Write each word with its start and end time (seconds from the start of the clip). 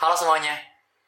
Halo 0.00 0.16
semuanya, 0.16 0.56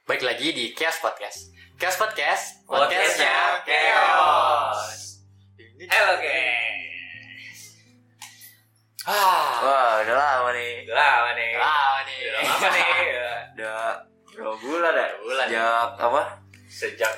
balik 0.04 0.21
lagi 0.21 0.53
di 0.53 0.76
Chaos 0.76 1.01
Podcast. 1.01 1.48
Chaos 1.80 1.97
Podcast, 1.97 2.60
Podcastnya 2.68 3.65
Chaos. 3.65 4.80
Halo 5.88 6.15
guys. 6.21 7.60
Ah, 9.02 9.48
Wah, 9.64 9.92
udah 10.04 10.14
lama 10.14 10.48
nih. 10.52 10.84
Udah 10.84 10.94
lama 10.94 11.30
nih. 11.34 11.50
lama 11.56 12.00
nih. 12.04 12.18
Udah 12.20 12.40
lama 12.44 12.68
nih. 12.68 12.90
Udah 13.56 13.80
berapa 14.32 14.55
bulan 14.61 14.93
ya? 14.95 15.09
bulan. 15.18 15.46
Sejak 15.48 15.88
apa? 15.98 16.22
Sejak 16.68 17.14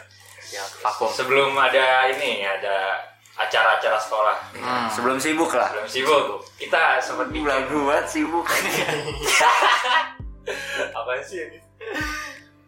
Ya, 0.54 0.62
vakum. 0.86 1.10
sebelum 1.10 1.50
ada 1.58 2.06
ini 2.14 2.46
ada 2.46 3.02
acara-acara 3.34 3.98
sekolah. 3.98 4.36
Hmm. 4.54 4.86
Sebelum 4.86 5.18
sibuk 5.18 5.50
lah. 5.50 5.74
Belum 5.74 5.88
sibuk. 5.90 6.38
Kita 6.54 7.02
sempat 7.02 7.34
bikin 7.34 7.50
Lagu 7.50 7.90
banget 7.90 8.06
sibuk. 8.06 8.46
apa 10.92 11.10
sih 11.24 11.40
ini? 11.40 11.58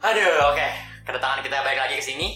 Aduh, 0.01 0.53
oke. 0.53 0.69
Kedatangan 1.05 1.41
kita 1.41 1.57
balik 1.63 1.81
lagi 1.81 1.95
ke 1.99 2.05
sini. 2.05 2.29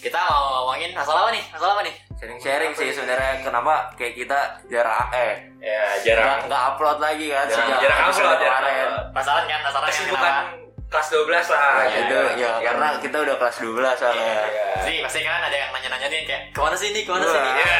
Kita 0.00 0.18
mau 0.22 0.62
ngomongin 0.62 0.94
masalah 0.94 1.26
apa 1.26 1.32
nih? 1.34 1.44
Masalah 1.50 1.72
apa 1.78 1.82
nih? 1.82 1.94
Sharing-sharing 2.16 2.72
sih 2.72 2.88
sebenarnya 2.96 3.44
kenapa 3.44 3.92
kayak 3.92 4.16
kita 4.16 4.38
jarang 4.72 5.04
eh 5.12 5.52
Ya 5.60 6.00
nggak 6.00 6.00
jarang 6.00 6.38
nggak 6.48 6.62
upload 6.72 6.96
lagi 6.96 7.28
kan 7.28 7.44
jarang, 7.44 7.68
sejak 7.68 7.80
jarang 7.84 7.98
upload 8.08 8.38
ya. 8.40 8.48
kemarin. 8.48 8.88
Masalah 9.12 9.42
kan, 9.44 9.60
masalah 9.60 9.84
kan 9.84 9.92
Kesibukan 9.92 10.22
kenapa? 10.24 10.64
kelas 10.86 11.08
12 11.12 11.28
lah. 11.52 11.60
Nah, 11.60 11.84
ya. 11.84 11.98
itu 12.00 12.18
ya 12.40 12.50
karena 12.62 12.86
kita 13.02 13.16
udah 13.20 13.36
kelas 13.36 13.56
12 13.60 14.00
soalnya. 14.00 14.32
Iya. 14.48 14.64
Pasti, 14.80 14.94
pasti 15.04 15.20
kan 15.26 15.40
ada 15.44 15.56
yang 15.58 15.70
nanya-nanya 15.76 16.06
nih 16.08 16.20
kayak 16.24 16.42
ke 16.54 16.60
mana 16.62 16.76
sih 16.78 16.88
ini, 16.88 17.00
ke 17.04 17.10
mana 17.12 17.24
sih 17.28 17.36
ini? 17.36 17.50
Ya. 17.60 17.78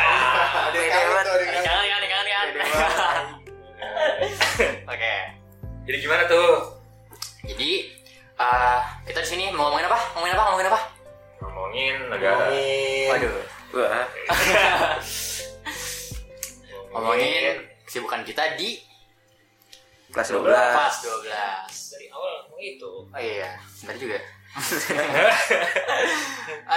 Ada 0.68 0.76
yang 0.76 0.92
kangen 0.92 1.86
kan, 1.88 2.02
kangen 2.04 2.26
kan? 2.28 2.48
Oke. 4.92 5.14
Jadi 5.86 5.96
gimana 6.02 6.22
tuh? 6.28 6.75
Eh 8.46 8.80
kita 9.10 9.18
di 9.26 9.28
sini 9.28 9.44
mau 9.50 9.66
ngomongin 9.66 9.90
apa? 9.90 9.98
Ngomongin 10.14 10.34
apa? 10.38 10.44
Ngomongin 10.46 10.68
apa? 10.70 10.80
Ngomongin 11.42 11.94
negara. 12.06 12.46
Waduh. 13.10 13.34
Wah, 13.74 14.06
Ngomongin 16.94 17.66
kesibukan 17.82 18.22
kita 18.22 18.54
di 18.54 18.78
kelas 20.14 20.30
12. 20.30 20.46
kelas 20.46 20.96
12. 21.02 21.92
dari 21.98 22.06
awal 22.14 22.46
ngomong 22.46 22.62
itu. 22.62 22.92
Oh 23.10 23.20
iya, 23.20 23.58
benar 23.82 23.96
juga. 23.98 24.18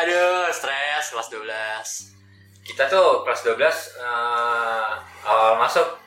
Aduh, 0.02 0.50
stres 0.50 1.06
kelas 1.14 1.30
12. 1.30 2.18
kita 2.70 2.86
tuh 2.86 3.26
kelas 3.26 3.42
12 3.46 3.58
eh, 3.98 4.90
awal 5.26 5.58
masuk 5.58 5.99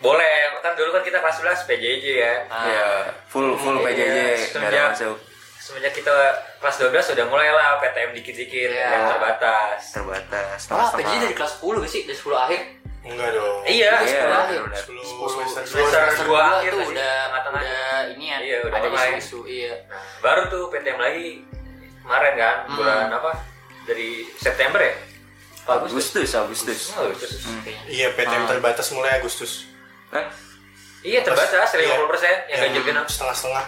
boleh 0.00 0.32
kan 0.58 0.72
dulu 0.72 0.90
kan 0.90 1.02
kita 1.02 1.18
kelas 1.18 1.36
11 1.38 1.68
PJJ 1.68 2.04
ya 2.14 2.34
Ah, 2.46 2.64
Iya, 2.64 2.86
full 3.26 3.52
full 3.54 3.76
Iya, 3.78 3.84
PJJ 3.86 4.18
semenjak- 4.50 4.90
masuk 4.90 5.16
semenjak 5.60 5.92
kita 5.92 6.12
kelas 6.56 6.76
12 6.78 7.06
udah 7.10 7.26
mulai 7.26 7.48
lah 7.48 7.76
PTM 7.78 8.10
dikit-dikit 8.12 8.70
Iya. 8.70 8.88
yang 8.90 9.04
terbatas 9.08 9.80
terbatas. 9.90 10.58
Oh, 10.66 10.80
setengah-setengah. 10.80 10.98
PJ 10.98 11.12
dari 11.20 11.34
kelas 11.34 11.52
10 11.54 11.76
gak 11.78 11.90
sih? 11.90 12.02
Dari 12.02 12.16
10 12.18 12.36
akhir? 12.38 12.60
Enggak 13.00 13.30
dong. 13.32 13.60
iya 13.64 13.92
Iya, 13.94 14.08
sekolah. 14.18 14.42
benar-benar. 14.46 14.76
10 14.78 15.00
10 15.00 15.28
semester 15.30 15.62
semester 15.64 16.00
dua. 16.04 16.12
dua 16.20 16.24
dua 16.26 16.40
akhir 16.54 16.70
tuh 16.70 16.86
udah 16.86 17.14
Tengah-tengah. 17.22 17.62
udah 17.62 17.96
ini 18.10 18.24
ya, 18.26 18.38
Iya, 18.38 18.56
udah 18.62 18.76
ada 18.78 18.88
mulai. 18.88 19.08
isu-isu 19.10 19.40
iya. 19.46 19.72
Baru 20.20 20.42
tuh 20.46 20.62
PTM 20.68 20.98
lagi 20.98 21.28
kemarin 22.02 22.34
kan 22.34 22.56
Hmm. 22.62 22.74
bulan 22.74 23.08
apa 23.10 23.32
dari 23.84 24.10
September 24.34 24.80
ya 24.80 24.94
Agustus, 25.62 26.28
Agustus. 26.34 26.80
Oh, 26.92 27.06
Agustus. 27.06 27.46
kayaknya. 27.62 27.84
Iya, 27.86 28.06
PTM 28.12 28.42
Ah. 28.42 28.48
terbatas 28.48 28.86
mulai 28.90 29.12
Agustus. 29.14 29.70
Eh, 30.10 30.26
iya 31.02 31.20
terbatas 31.20 31.70
50 31.70 31.86
persen 32.06 32.34
yang 32.46 32.58
Yang 32.58 32.60
ganjil 32.68 32.82
genap 32.84 33.06
setengah-setengah. 33.06 33.64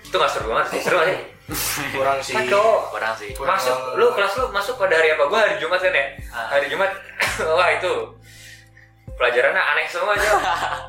itu 0.00 0.14
nggak 0.14 0.32
seru 0.32 0.46
banget 0.48 0.66
sih 0.68 0.80
seru 0.80 0.96
nggak 0.96 1.08
sih 1.10 1.20
Kurang 1.94 2.18
sih. 2.20 2.32
kan 2.32 2.44
kau 2.48 2.88
Kurang 2.88 3.14
sih. 3.14 3.30
Kurang. 3.32 3.54
masuk 3.54 3.76
lu 3.94 4.06
kelas 4.10 4.32
lu 4.34 4.44
masuk 4.50 4.74
pada 4.76 4.94
hari 4.94 5.08
apa 5.10 5.24
gua 5.24 5.38
hari 5.40 5.54
Jumat 5.56 5.78
kan 5.78 5.92
ya 5.92 6.06
Ah. 6.30 6.48
hari 6.50 6.66
Jumat 6.66 6.90
wah 7.50 7.68
itu 7.70 7.92
pelajarannya 9.12 9.60
aneh 9.60 9.86
semua 9.86 10.14
aja 10.14 10.30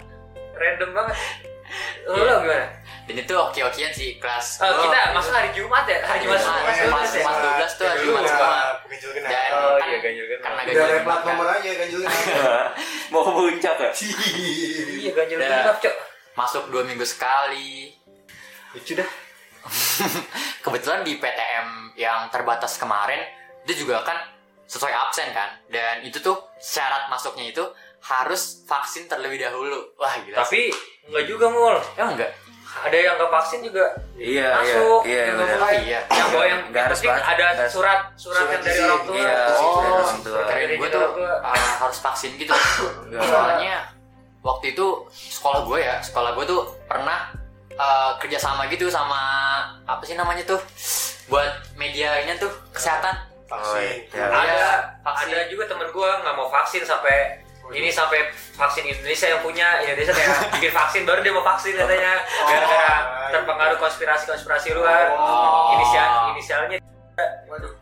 random 0.57 0.89
banget 0.91 1.17
lu 2.03 2.15
Iya. 2.15 2.23
lu 2.23 2.35
gimana 2.41 2.65
Dan 3.01 3.15
itu 3.17 3.33
oke-okean 3.33 3.91
sih 3.91 4.15
kelas. 4.17 4.61
Oh, 4.61 4.87
kita 4.87 5.11
masuk 5.11 5.33
hari 5.33 5.49
Jumat 5.51 5.83
ya 5.83 5.99
hari 6.01 6.23
Jumat 6.23 6.37
Jumat. 6.37 6.63
Pas- 6.63 7.11
12 7.11 7.19
ya? 7.19 7.23
pas 7.23 7.37
12 7.59 7.73
tuh 7.73 7.85
hari 7.85 8.01
Jumat 8.01 8.23
semua. 8.23 8.59
ganjil 8.85 9.09
genap. 9.11 9.29
Dan 9.29 9.49
oh 9.51 9.73
kan 9.73 9.85
iya 9.85 9.99
ganjil 9.99 10.25
genap 10.25 10.41
karena 10.41 10.61
Udah 10.61 10.65
ganjil 10.71 10.87
genap 10.87 11.03
plat 11.03 11.17
kan. 11.17 11.27
nomor 11.27 11.47
aja 11.49 11.69
ganjil 11.75 11.99
genap. 11.99 12.67
mau 13.11 13.21
puncak 13.27 13.75
ya? 13.77 13.89
iya 14.95 15.11
ganjil 15.11 15.37
Udah. 15.37 15.49
genap 15.51 15.77
cok 15.77 15.95
Masuk 16.31 16.63
dua 16.69 16.81
minggu 16.81 17.03
sekali. 17.03 17.91
lucu 18.71 18.95
dah 18.95 19.09
Kebetulan 20.63 21.01
di 21.01 21.17
PTM 21.17 21.67
yang 21.95 22.29
terbatas 22.29 22.77
kemarin 22.77 23.19
itu 23.61 23.83
juga 23.83 24.01
kan 24.01 24.17
sesuai 24.63 24.89
absen 24.89 25.29
kan. 25.31 25.51
Dan 25.67 26.01
itu 26.01 26.17
tuh 26.17 26.33
syarat 26.57 27.05
masuknya 27.07 27.45
itu 27.45 27.61
harus 28.01 28.63
vaksin 28.63 29.05
terlebih 29.05 29.37
dahulu. 29.37 29.91
Wah 29.95 30.15
gila. 30.17 30.41
sih. 30.41 30.41
tapi 30.41 30.61
enggak 31.05 31.25
juga 31.27 31.45
mul 31.47 31.75
emang 31.93 32.15
enggak? 32.15 32.31
Ada 32.73 32.95
yang 32.95 33.13
nggak 33.15 33.31
vaksin 33.31 33.59
juga 33.61 33.85
Iya, 34.13 34.47
masuk 34.53 35.01
iya, 35.03 35.23
iya. 35.25 35.33
Oh, 35.33 35.71
iya. 35.73 35.99
yang 36.07 36.27
bawa 36.29 36.45
yang 36.45 36.61
Nggak 36.67 36.83
harus 36.87 36.99
penting 36.99 37.17
vaksin, 37.17 37.33
ada 37.33 37.65
surat 37.67 37.99
surat 38.15 38.45
yang 38.47 38.61
dari 38.61 38.79
orang 38.79 39.03
tua 39.03 39.15
Iya, 39.17 39.39
Oh, 39.51 39.75
dari 39.75 39.91
orang 39.91 40.21
tua. 40.21 40.39
keren 40.41 40.61
Dari 40.61 40.75
gue 40.75 40.89
tuh 40.89 41.01
orang 41.01 41.15
tua. 41.15 41.33
uh, 41.43 41.71
harus 41.81 41.97
vaksin 41.99 42.31
gitu. 42.35 42.53
Enggak. 43.03 43.21
Soalnya 43.23 43.75
waktu 44.41 44.65
itu 44.69 44.85
sekolah 45.11 45.59
gue 45.63 45.79
ya, 45.79 45.95
sekolah 45.99 46.31
gue 46.33 46.45
tuh 46.47 46.59
pernah 46.85 47.19
uh, 47.73 48.11
kerjasama 48.17 48.65
gitu 48.67 48.87
sama 48.87 49.19
apa 49.83 50.01
sih 50.01 50.13
namanya 50.13 50.41
tuh 50.43 50.61
buat 51.27 51.49
media 51.75 52.13
ini 52.19 52.37
tuh 52.37 52.49
kesehatan. 52.71 53.13
Oh, 53.47 53.57
Vaksin. 53.57 54.07
iya. 54.07 54.25
ada 54.25 54.41
Iya, 54.41 54.69
vaksin. 55.01 55.27
ada 55.27 55.39
juga 55.45 55.63
temen 55.65 55.87
gue 55.87 56.09
nggak 56.15 56.35
mau 56.35 56.47
vaksin 56.47 56.81
sampai 56.81 57.40
ini 57.71 57.87
sampai 57.87 58.27
vaksin 58.51 58.83
Indonesia 58.83 59.27
yang 59.27 59.39
punya 59.39 59.79
Indonesia 59.79 60.11
kayak 60.11 60.29
bikin 60.55 60.71
vaksin 60.71 61.01
baru 61.01 61.19
dia 61.19 61.31
mau 61.31 61.41
vaksin 61.41 61.73
katanya 61.73 62.19
gara-gara 62.41 62.95
terpengaruh 63.29 63.77
konspirasi 63.77 64.23
konspirasi 64.25 64.67
luar 64.71 65.11
Oh. 65.11 65.75
inisial 65.75 66.09
inisialnya 66.31 66.77
Waduh. 67.47 67.73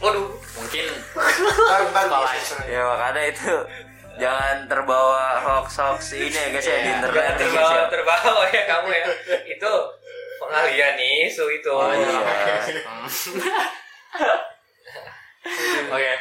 waduh 0.00 0.26
Mungkin 0.54 0.86
bisa. 0.86 2.56
Ya 2.64 2.82
makanya 2.84 3.22
itu 3.26 3.52
jangan 4.16 4.56
terbawa 4.64 5.38
hoax 5.38 5.76
hoax 5.76 6.00
ini 6.14 6.30
ya 6.30 6.46
guys 6.48 6.62
ya 6.62 6.76
di 6.76 6.82
Iya, 6.84 6.94
internet 6.96 7.18
ya 7.18 7.30
guys 7.30 7.42
terbawa 7.42 7.74
ya. 7.74 7.84
terbawa 7.90 8.42
ya 8.48 8.62
kamu 8.64 8.88
ya 8.88 9.04
itu 9.44 9.72
pengalian 10.38 10.94
isu 11.26 11.44
itu 11.52 11.70
Oh, 11.70 11.90
iya. 11.90 12.20
Oke. 15.90 16.14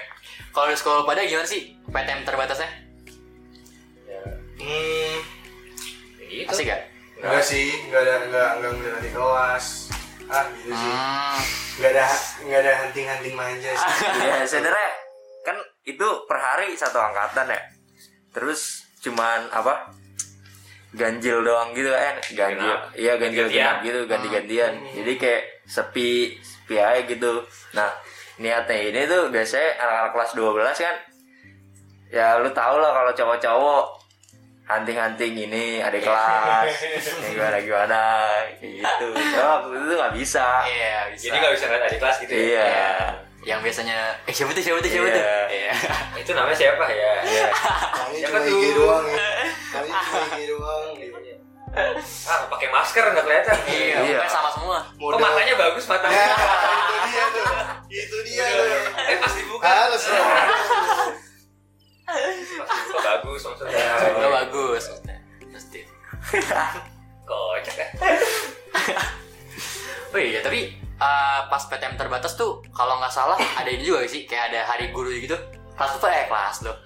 Kalau 0.53 0.69
di 0.69 0.78
sekolah 0.78 1.02
pada 1.02 1.25
gimana 1.25 1.50
sih 1.50 1.74
PTM 1.90 2.22
terbatasnya? 2.22 2.69
Hmm, 4.62 5.18
gitu 6.30 6.53
Asik 6.53 6.69
gak? 6.69 6.81
enggak 7.24 7.44
sih, 7.44 7.74
enggak 7.90 8.02
ada 8.06 8.16
enggak 8.30 8.50
enggak 8.59 8.72
ngeliat 8.78 9.00
di 9.02 9.12
kelas. 9.12 9.66
Ah, 10.30 10.46
gitu 10.53 10.72
sih. 10.78 10.91
Hmm. 10.94 11.40
Enggak 11.81 11.91
ada 11.97 12.06
enggak 12.46 12.59
ada 12.62 12.74
hunting-hunting 12.86 13.34
manja 13.34 13.72
sih. 13.74 13.91
Ya 14.30 14.46
sebenarnya 14.46 14.90
kan 15.41 15.58
itu 15.90 16.08
per 16.30 16.38
hari 16.38 16.78
satu 16.78 17.02
angkatan 17.02 17.50
ya. 17.50 17.62
Terus 18.30 18.85
cuman 19.02 19.50
apa? 19.50 19.90
Ganjil 20.94 21.41
doang 21.41 21.74
gitu 21.74 21.90
kan 21.90 22.22
ganjil 22.38 22.78
iya 22.94 23.18
ganjil 23.18 23.50
genap 23.50 23.81
gitu 23.81 24.06
ganti-gantian 24.06 24.78
jadi 24.94 25.14
kayak 25.18 25.44
sepi 25.66 26.38
sepi 26.38 26.78
aja 26.78 27.02
gitu 27.09 27.41
nah 27.74 27.90
niatnya 28.35 28.77
ini 28.83 29.01
tuh 29.05 29.29
biasanya 29.29 29.69
anak-anak 29.77 30.11
kelas 30.11 30.31
12 30.33 30.73
kan 30.79 30.95
ya 32.09 32.38
lu 32.38 32.49
tau 32.49 32.77
lah 32.77 32.91
kalau 32.91 33.11
cowok-cowok 33.11 33.85
hunting-hunting 34.63 35.33
ini 35.44 35.66
ada 35.77 35.97
kelas 35.97 36.69
ya 37.03 37.11
gimana 37.27 37.57
gimana 37.59 38.01
gitu 38.57 39.07
Cuma 39.11 39.43
waktu 39.59 39.69
itu 39.72 39.85
tuh 39.85 39.97
nggak 39.97 40.13
bisa 40.16 40.47
Iya, 40.63 40.97
bisa. 41.09 41.23
jadi 41.23 41.35
nggak 41.37 41.53
bisa 41.53 41.66
ngeliat 41.67 41.84
adik 41.85 41.99
kelas 41.99 42.17
gitu 42.19 42.34
ya 42.34 42.41
iya 42.43 42.91
Yang 43.43 43.59
biasanya 43.61 43.97
eh 44.23 44.31
siapa 44.31 44.52
tuh 44.52 44.63
siapa 44.63 44.79
tuh 44.79 44.87
siapa 44.87 45.08
tuh? 45.09 45.19
Iya. 45.52 45.73
Itu 46.23 46.31
namanya 46.31 46.55
siapa 46.55 46.85
ya 46.87 47.11
iya 47.22 47.46
Kali 47.91 48.16
Siapa 48.16 48.31
cuma 48.31 48.40
tuh? 48.40 48.55
IG 48.55 48.63
doang 48.72 49.05
ya. 49.05 49.29
Kali 49.67 49.90
cuma 49.99 50.19
IG 50.23 50.41
doang 50.47 50.84
gitu. 50.96 51.17
ah 52.23 52.40
pakai 52.47 52.67
masker 52.69 53.03
nggak 53.03 53.25
kelihatan 53.25 53.58
Iya, 53.67 53.97
Iya. 53.99 54.17
sama 54.29 54.47
semua. 54.47 54.79
kok 54.87 55.19
matanya 55.19 55.53
bagus 55.58 55.84
Ya, 55.84 55.91
matanya 55.91 56.23
itu 56.23 56.96
dia 57.03 57.25
tuh. 57.34 57.46
Itu 57.93 58.17
dia 58.25 58.45
eh 59.05 59.17
pas 59.17 59.29
dibuka 59.31 59.69
Halus 59.69 60.03
dong. 60.03 60.29
kok 62.03 63.01
bagus 63.01 63.41
maksudnya 63.43 64.28
bagus 64.31 64.84
maksudnya. 64.87 65.17
Pasti. 65.47 65.79
kocak 67.23 67.75
ya 67.75 67.87
Oh 70.09 70.19
iya, 70.19 70.41
tapi 70.41 70.69
uh, 70.95 71.45
pas 71.47 71.63
PTM 71.63 71.93
terbatas 71.95 72.34
tuh 72.34 72.61
kalau 72.69 72.97
nggak 72.97 73.09
salah 73.09 73.34
ada 73.57 73.66
ini 73.66 73.81
juga 73.81 74.05
sih 74.05 74.25
kayak 74.25 74.53
ada 74.53 74.61
hari 74.67 74.89
guru 74.89 75.09
gitu. 75.09 75.34
Kelas 75.73 75.97
tuh 75.97 76.05
eh 76.05 76.25
kelas 76.25 76.61
loh. 76.63 76.78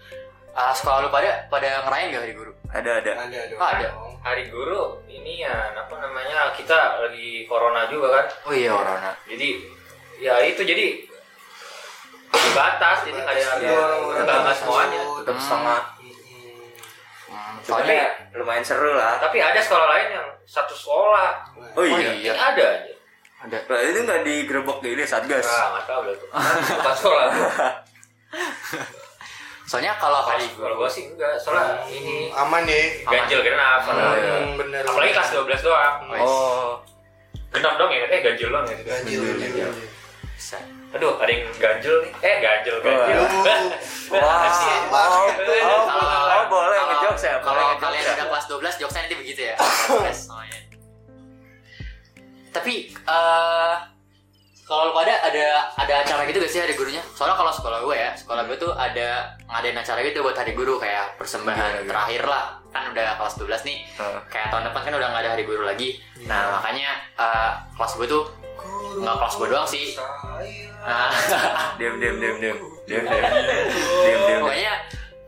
Ah, 0.51 0.71
sekolah 0.71 1.06
lu 1.06 1.10
pada 1.10 1.45
pada 1.48 1.86
ngerayain 1.86 2.10
gak 2.10 2.24
hari 2.24 2.33
guru? 2.33 2.50
ada 2.68 2.98
ada 2.98 3.12
Ada 3.30 3.39
dong. 3.48 3.60
Oh, 3.62 3.68
ada. 3.69 3.88
hari 4.25 4.44
guru 4.50 4.81
ini 5.06 5.39
ya 5.39 5.53
apa 5.71 5.94
namanya 6.01 6.50
kita 6.51 6.74
lagi 7.00 7.45
corona 7.45 7.86
juga 7.88 8.12
kan 8.12 8.25
Oh 8.44 8.51
iya 8.51 8.74
corona. 8.74 9.12
jadi 9.24 9.48
ya 10.18 10.34
itu 10.42 10.62
jadi 10.66 11.08
dibatas 12.28 12.98
jadi 13.06 13.19
nggak 13.22 13.36
ada 13.38 13.42
yang 13.62 13.92
nggak 14.25 14.38
nggak 14.44 14.58
semuanya. 14.58 15.02
Tetap 15.22 15.38
setengah. 15.38 15.81
Hmm, 17.28 17.56
soalnya 17.62 17.96
ya 17.96 18.10
lumayan 18.40 18.66
seru 18.66 18.92
lah. 18.96 19.22
Tapi 19.22 19.38
ada 19.38 19.60
sekolah 19.62 19.88
lain 19.94 20.08
yang 20.18 20.28
satu 20.48 20.74
sekolah. 20.74 21.30
Oh 21.78 21.81
oh 21.81 21.86
iya 21.86 22.12
iya 22.18 22.34
ada 22.34 22.66
aja. 22.81 22.94
Ada. 23.38 23.58
Lah, 23.69 23.80
itu 23.86 24.00
nggak 24.02 24.22
digerebek 24.25 24.78
gini 24.81 25.04
satgas? 25.06 25.46
Nah 25.46 25.78
nggak 25.78 25.86
tahu 25.86 26.02
lah 26.10 26.16
tuh. 26.18 26.30
Bukan 26.81 26.96
sekolah. 26.98 27.28
Soalnya 29.68 30.00
kalau 30.00 30.24
hari 30.24 30.48
kalau 30.56 30.80
gua 30.80 30.88
sih 30.88 31.12
enggak 31.12 31.36
soalnya 31.44 31.84
ini 31.92 32.31
aman 32.31 32.63
ya. 32.63 33.04
ganjil 33.04 33.44
genap 33.44 33.84
soalnya. 33.84 34.16
Hmm, 34.16 34.56
bener. 34.56 34.80
Apalagi 34.88 35.12
kelas 35.12 35.36
12 35.36 35.68
doang. 35.68 35.96
Oh. 36.24 36.80
Genap 37.52 37.75
dong 37.75 37.92
ya 37.92 38.08
eh 38.08 38.24
ganjil 38.24 38.48
dong 38.48 38.63
ya. 38.63 38.80
Ganjil 38.88 39.20
ganjil 39.36 39.68
bisa. 40.38 40.57
aduh 40.88 41.18
ada 41.18 41.28
yang 41.28 41.50
ganjil 41.51 41.95
nih 42.00 42.12
eh 42.22 42.36
ganjil 42.38 42.75
ganjil 42.80 43.22
Wah, 44.13 44.48
Asik. 44.48 44.69
oh, 44.88 44.95
oh, 44.95 45.28
Kalau- 45.28 45.89
oh, 46.31 46.44
boleh 46.48 46.78
kalau- 46.78 46.89
ngejokes 46.95 47.24
ya, 47.24 47.34
boleh 47.36 47.44
Kalau 47.44 47.63
ngejokes 47.68 47.84
kalian 47.84 48.00
ya. 48.00 48.13
udah 48.13 48.28
kelas 48.30 48.45
12 48.48 48.80
jokesnya 48.80 49.01
nanti 49.04 49.16
begitu 49.18 49.42
ya. 49.44 49.56
Kelas 50.00 50.22
namanya. 50.28 50.60
Tapi 52.50 52.74
eh 52.95 53.75
kalau 54.68 54.92
lo 54.92 54.92
pada 54.92 55.16
ada 55.24 55.72
ada 55.80 55.94
acara 56.04 56.28
gitu 56.28 56.44
gak 56.44 56.52
sih 56.52 56.60
hari 56.60 56.75
gurunya? 56.75 57.00
Soalnya 57.16 57.40
kalau 57.40 57.56
sekolah 57.56 57.88
gue 57.88 57.96
ya, 57.96 58.12
sekolah 58.19 58.44
gue 58.52 58.58
tuh 58.60 58.75
ada 58.75 59.31
ngadain 59.48 59.80
acara 59.80 60.04
gitu 60.04 60.19
buat 60.19 60.36
hari 60.36 60.52
guru 60.60 60.75
kayak 60.75 61.16
persembahan 61.16 61.72
yeah, 61.81 61.88
terakhir 61.88 62.28
lah. 62.28 62.60
Kan 62.75 62.92
udah 62.92 63.16
kelas 63.16 63.40
12 63.40 63.64
nih. 63.64 63.78
Uh. 63.96 64.19
Kayak 64.28 64.52
tahun 64.52 64.68
depan 64.68 64.81
kan 64.84 64.94
udah 65.00 65.08
nggak 65.08 65.24
ada 65.24 65.31
hari 65.40 65.44
guru 65.48 65.64
lagi. 65.64 66.04
Yeah. 66.19 66.28
Nah, 66.28 66.60
makanya 66.60 67.00
uh, 67.16 67.52
kelas 67.80 67.96
gue 67.96 68.08
tuh 68.12 68.24
nggak 69.00 69.16
kelas 69.16 69.36
gue 69.40 69.48
doang 69.48 69.68
sih. 69.72 69.86
Ah. 70.84 71.16
Diam 71.80 71.96
diam 72.04 72.20
diam 72.20 72.36
diam. 72.36 72.60
Diam 72.92 73.04
diam. 73.08 73.24
Diam. 74.04 74.40
Pokoknya 74.44 74.75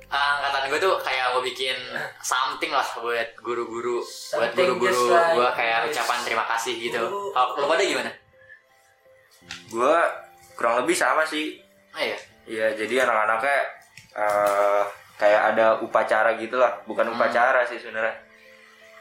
Uh, 0.09 0.42
angkatan 0.42 0.74
gue 0.74 0.81
tuh 0.81 0.97
kayak 1.06 1.38
mau 1.38 1.42
bikin 1.45 1.77
something 2.18 2.74
lah 2.74 2.81
buat 2.97 3.30
guru-guru 3.45 4.01
buat 4.33 4.57
guru-guru 4.57 5.13
gue 5.13 5.50
kayak 5.53 5.85
ucapan 5.85 6.18
terima 6.25 6.50
kasih 6.50 6.81
gitu 6.81 7.30
kalau 7.30 7.62
lo 7.62 7.69
pada 7.69 7.85
gimana 7.85 8.09
gue 9.69 9.95
kurang 10.53 10.83
lebih 10.83 10.94
sama 10.94 11.24
sih 11.24 11.59
Oh 11.89 12.00
iya 12.00 12.18
Iya, 12.45 12.74
jadi 12.75 13.06
anak-anaknya 13.06 13.57
eh 14.15 14.83
kayak 15.15 15.41
ada 15.53 15.77
upacara 15.80 16.33
gitu 16.33 16.57
lah, 16.57 16.81
bukan 16.83 17.06
Hmm. 17.06 17.13
upacara 17.13 17.62
sih 17.63 17.77
sebenarnya. 17.77 18.15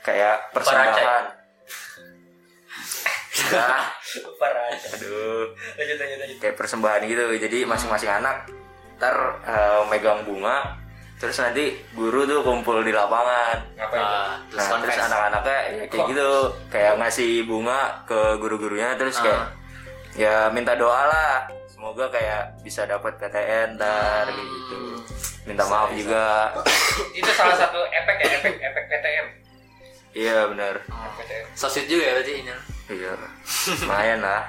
Kayak 0.03 0.53
persembahan. 0.53 1.25
Nah, 3.49 3.89
aduh, 4.93 5.49
lanjut 5.79 5.97
lanjut 5.97 6.19
lanjut 6.19 6.37
kayak 6.39 6.57
persembahan 6.57 7.01
gitu. 7.05 7.25
Jadi 7.39 7.59
masing-masing 7.65 8.11
anak 8.11 8.37
ntar 8.99 9.15
eh, 9.41 9.81
megang 9.87 10.27
bunga, 10.27 10.75
terus 11.17 11.39
nanti 11.39 11.73
guru 11.95 12.27
tuh 12.27 12.43
kumpul 12.43 12.83
di 12.83 12.91
lapangan. 12.91 13.63
ngapain? 13.79 14.03
Uh, 14.03 14.35
terus 14.51 14.67
Nah, 14.67 14.79
terus 14.83 14.99
anak-anaknya 15.01 15.59
ya 15.73 15.85
kayak 15.87 16.05
gitu, 16.11 16.31
kayak 16.69 16.93
ngasih 16.99 17.31
bunga 17.47 17.81
ke 18.05 18.19
guru-gurunya, 18.37 18.99
terus 18.99 19.17
kayak 19.19 19.39
Ah. 19.39 19.47
Ya 20.19 20.51
minta 20.51 20.75
doa 20.75 21.07
lah. 21.07 21.47
Semoga 21.71 22.11
kayak 22.11 22.59
bisa 22.67 22.83
dapat 22.91 23.15
PTN 23.23 23.79
ntar 23.79 24.27
kayak 24.27 24.49
gitu. 24.51 24.75
Hmm. 24.75 24.99
Minta 25.47 25.65
maaf 25.71 25.95
juga. 25.95 26.51
itu 27.19 27.31
salah 27.39 27.55
satu 27.55 27.79
efek 27.87 28.17
ya 28.19 28.29
efek 28.43 28.55
efek 28.59 28.85
PTM 28.91 29.27
Iya 30.19 30.39
benar. 30.51 30.75
PTM 30.91 31.47
So 31.55 31.71
sweet 31.71 31.87
juga 31.87 32.03
ya 32.03 32.13
berarti 32.19 32.33
ini 32.43 32.53
Iya. 32.91 33.15
Lumayan 33.87 34.21
lah. 34.27 34.43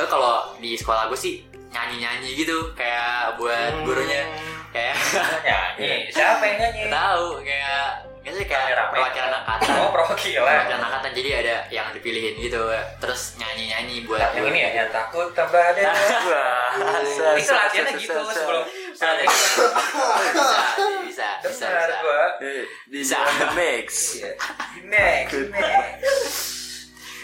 Lo 0.00 0.04
kalau 0.08 0.56
di 0.56 0.72
sekolah 0.80 1.12
gue 1.12 1.18
sih 1.20 1.44
nyanyi-nyanyi 1.72 2.36
gitu 2.36 2.72
kayak 2.76 3.36
buat 3.40 3.84
gurunya 3.84 4.28
kayak 4.72 4.96
nyanyi 5.44 6.08
siapa 6.14 6.44
yang 6.44 6.58
nyanyi 6.60 6.82
tahu 6.92 7.40
kayak 7.40 8.11
nggak 8.22 8.34
sih 8.38 8.46
kayak 8.46 8.70
Rame-rame. 8.70 8.92
perwakilan 8.94 9.32
angkatan. 9.34 9.66
Oh 9.82 9.90
perwakilan. 9.90 10.46
Perwakilan 10.46 10.80
angkatan 10.80 11.10
jadi 11.12 11.30
ada 11.42 11.56
yang 11.74 11.86
dipilihin 11.90 12.34
gitu. 12.38 12.62
Terus 13.02 13.34
nyanyi-nyanyi 13.36 14.06
buat 14.06 14.22
yang 14.32 14.46
ini 14.46 14.58
ya 14.62 14.70
yang 14.82 14.90
takut 14.94 15.34
tambah 15.34 15.58
ada 15.58 15.90
Wah. 16.30 17.02
itu 17.34 17.50
latihannya 17.50 17.98
gitu 17.98 18.14
sebelum 18.30 18.62
Ada. 18.94 19.22
bisa 19.26 19.42
bisa. 21.02 21.28
Bisa 21.42 21.66
bisa 22.86 23.18
Bisa. 23.18 23.18
mix. 23.58 23.90
next. 24.86 25.34
Next 25.50 26.42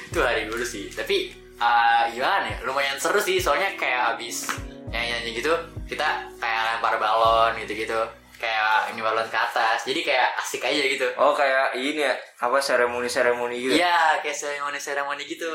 itu 0.09 0.19
hari 0.19 0.49
dulu 0.49 0.65
sih. 0.65 0.89
Tapi 0.91 1.31
uh, 1.61 2.09
gimana 2.11 2.49
ya? 2.49 2.57
Lumayan 2.65 2.97
seru 2.99 3.21
sih. 3.21 3.39
Soalnya 3.39 3.77
kayak 3.79 4.17
abis 4.17 4.49
nyanyi-nyanyi 4.89 5.31
gitu 5.39 5.53
kita 5.85 6.09
kayak 6.41 6.61
lempar 6.75 6.97
balon 6.97 7.53
gitu-gitu 7.61 8.01
kayak 8.39 8.91
ini 8.91 9.01
balon 9.01 9.27
ke 9.27 9.35
atas 9.37 9.83
jadi 9.83 10.01
kayak 10.01 10.29
asik 10.39 10.63
aja 10.63 10.79
gitu 10.81 11.07
Oh 11.17 11.31
kayak 11.33 11.75
ini 11.75 12.01
ya 12.01 12.15
apa 12.39 12.57
seremoni-seremoni 12.57 13.57
gitu. 13.59 13.73
iya 13.75 14.19
kayak 14.19 14.33
seremoni-seremoni 14.33 15.23
gitu 15.25 15.51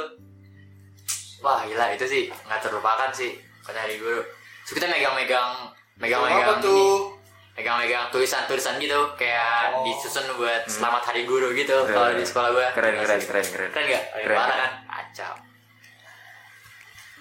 wah 1.40 1.64
gila 1.64 1.92
itu 1.92 2.04
sih 2.04 2.24
nggak 2.30 2.60
terlupakan 2.60 3.08
sih 3.10 3.36
pada 3.62 3.82
hari 3.82 3.96
guru 3.98 4.20
Terus 4.64 4.76
kita 4.78 4.88
megang-megang 4.88 5.72
megang-megang 5.98 6.60
tuh 6.60 7.12
megang-megang 7.54 8.08
tulisan-tulisan 8.10 8.76
gitu 8.78 8.96
kayak 9.14 9.72
Oh. 9.72 9.84
disusun 9.84 10.28
buat 10.34 10.64
selamat 10.66 11.04
hari 11.06 11.24
guru 11.24 11.52
gitu 11.52 11.76
Keren, 11.82 11.92
kalau 11.94 12.08
keren. 12.10 12.20
di 12.20 12.26
sekolah 12.26 12.50
gua 12.50 12.68
Keren 12.72 12.94
keren 12.98 13.22
keren 13.22 13.46
keren. 13.46 13.70
keren 13.72 13.86
gak? 13.90 14.04
Keren. 14.18 14.38
parah 14.38 14.58
kan? 14.58 14.72
Acau 14.90 15.36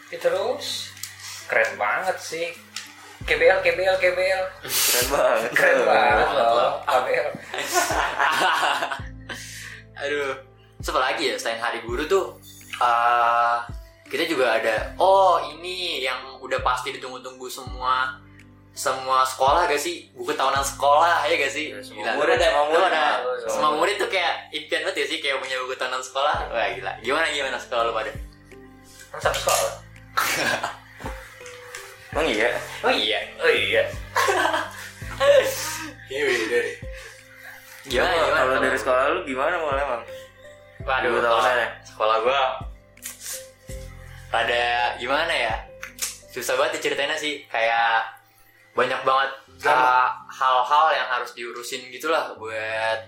Ya, 0.09 0.19
terus 0.19 0.93
keren 1.47 1.73
banget 1.75 2.17
sih 2.17 2.47
KBL 3.23 3.59
KBL 3.63 3.97
KBL 3.99 4.43
Keren 4.63 5.07
banget. 5.09 5.51
keren 5.55 5.79
banget 5.85 6.29
loh. 6.35 6.73
KBL 6.83 7.29
Aduh, 10.03 10.35
siapa 10.83 10.99
lagi 10.99 11.31
ya 11.31 11.35
selain 11.39 11.59
hari 11.59 11.79
guru 11.87 12.03
tuh? 12.05 12.37
Eh, 12.75 13.57
kita 14.11 14.27
juga 14.27 14.59
ada 14.59 14.93
oh 14.99 15.39
ini 15.41 16.03
yang 16.03 16.43
udah 16.43 16.59
pasti 16.61 16.91
ditunggu-tunggu 16.93 17.47
semua 17.47 18.19
semua 18.73 19.23
sekolah 19.23 19.69
gak 19.69 19.79
sih? 19.79 20.11
Buku 20.13 20.33
tahunan 20.33 20.65
sekolah 20.65 21.29
ya 21.29 21.35
gak 21.37 21.53
sih? 21.53 21.71
Ya, 21.71 21.79
semua 21.85 22.03
Gila, 22.03 22.13
murid, 22.19 22.35
ada, 22.35 22.47
semua 22.49 22.65
murid. 22.67 22.89
ada 22.89 23.05
Semua 23.23 23.53
semua 23.53 23.71
murid 23.79 23.97
tuh 24.01 24.09
kayak 24.11 24.35
impian 24.51 24.81
banget 24.83 24.97
ya 24.97 25.07
sih 25.07 25.19
kayak 25.21 25.37
punya 25.39 25.57
buku 25.63 25.75
tahunan 25.77 26.03
sekolah. 26.03 26.37
Wah 26.51 26.67
gila. 26.73 26.93
Gimana 27.05 27.27
gimana 27.31 27.57
sekolah 27.57 27.83
lu 27.87 27.93
pada 27.93 28.11
satu 29.21 29.39
sekolah 29.39 29.73
Emang 32.13 32.29
iya? 32.29 32.49
oh 32.85 32.93
iya 32.93 33.21
oh 33.41 33.49
iya 33.49 33.83
Kayaknya 36.09 36.25
beda 36.29 36.45
deh 36.53 36.67
gimana 37.89 38.13
Coba, 38.13 38.25
gimana 38.29 38.41
Kalau 38.45 38.61
dari 38.63 38.79
sekolah 38.79 39.03
lu 39.17 39.21
gimana 39.27 39.55
mau 39.59 39.73
emang? 39.75 40.03
Waduh, 40.83 41.09
kalau 41.15 41.23
tahunan 41.23 41.57
ya? 41.57 41.69
sekolah 41.87 42.17
gua 42.27 42.41
pada 44.33 44.97
gimana 44.97 45.31
ya? 45.31 45.55
Susah 46.33 46.57
banget 46.57 46.81
diceritainnya 46.81 47.15
sih, 47.15 47.45
kayak 47.47 48.09
banyak 48.73 48.97
banget 49.05 49.31
uh, 49.69 50.09
hal-hal 50.33 50.87
yang 50.97 51.09
harus 51.13 51.37
diurusin 51.37 51.85
gitulah 51.93 52.33
buat 52.41 52.99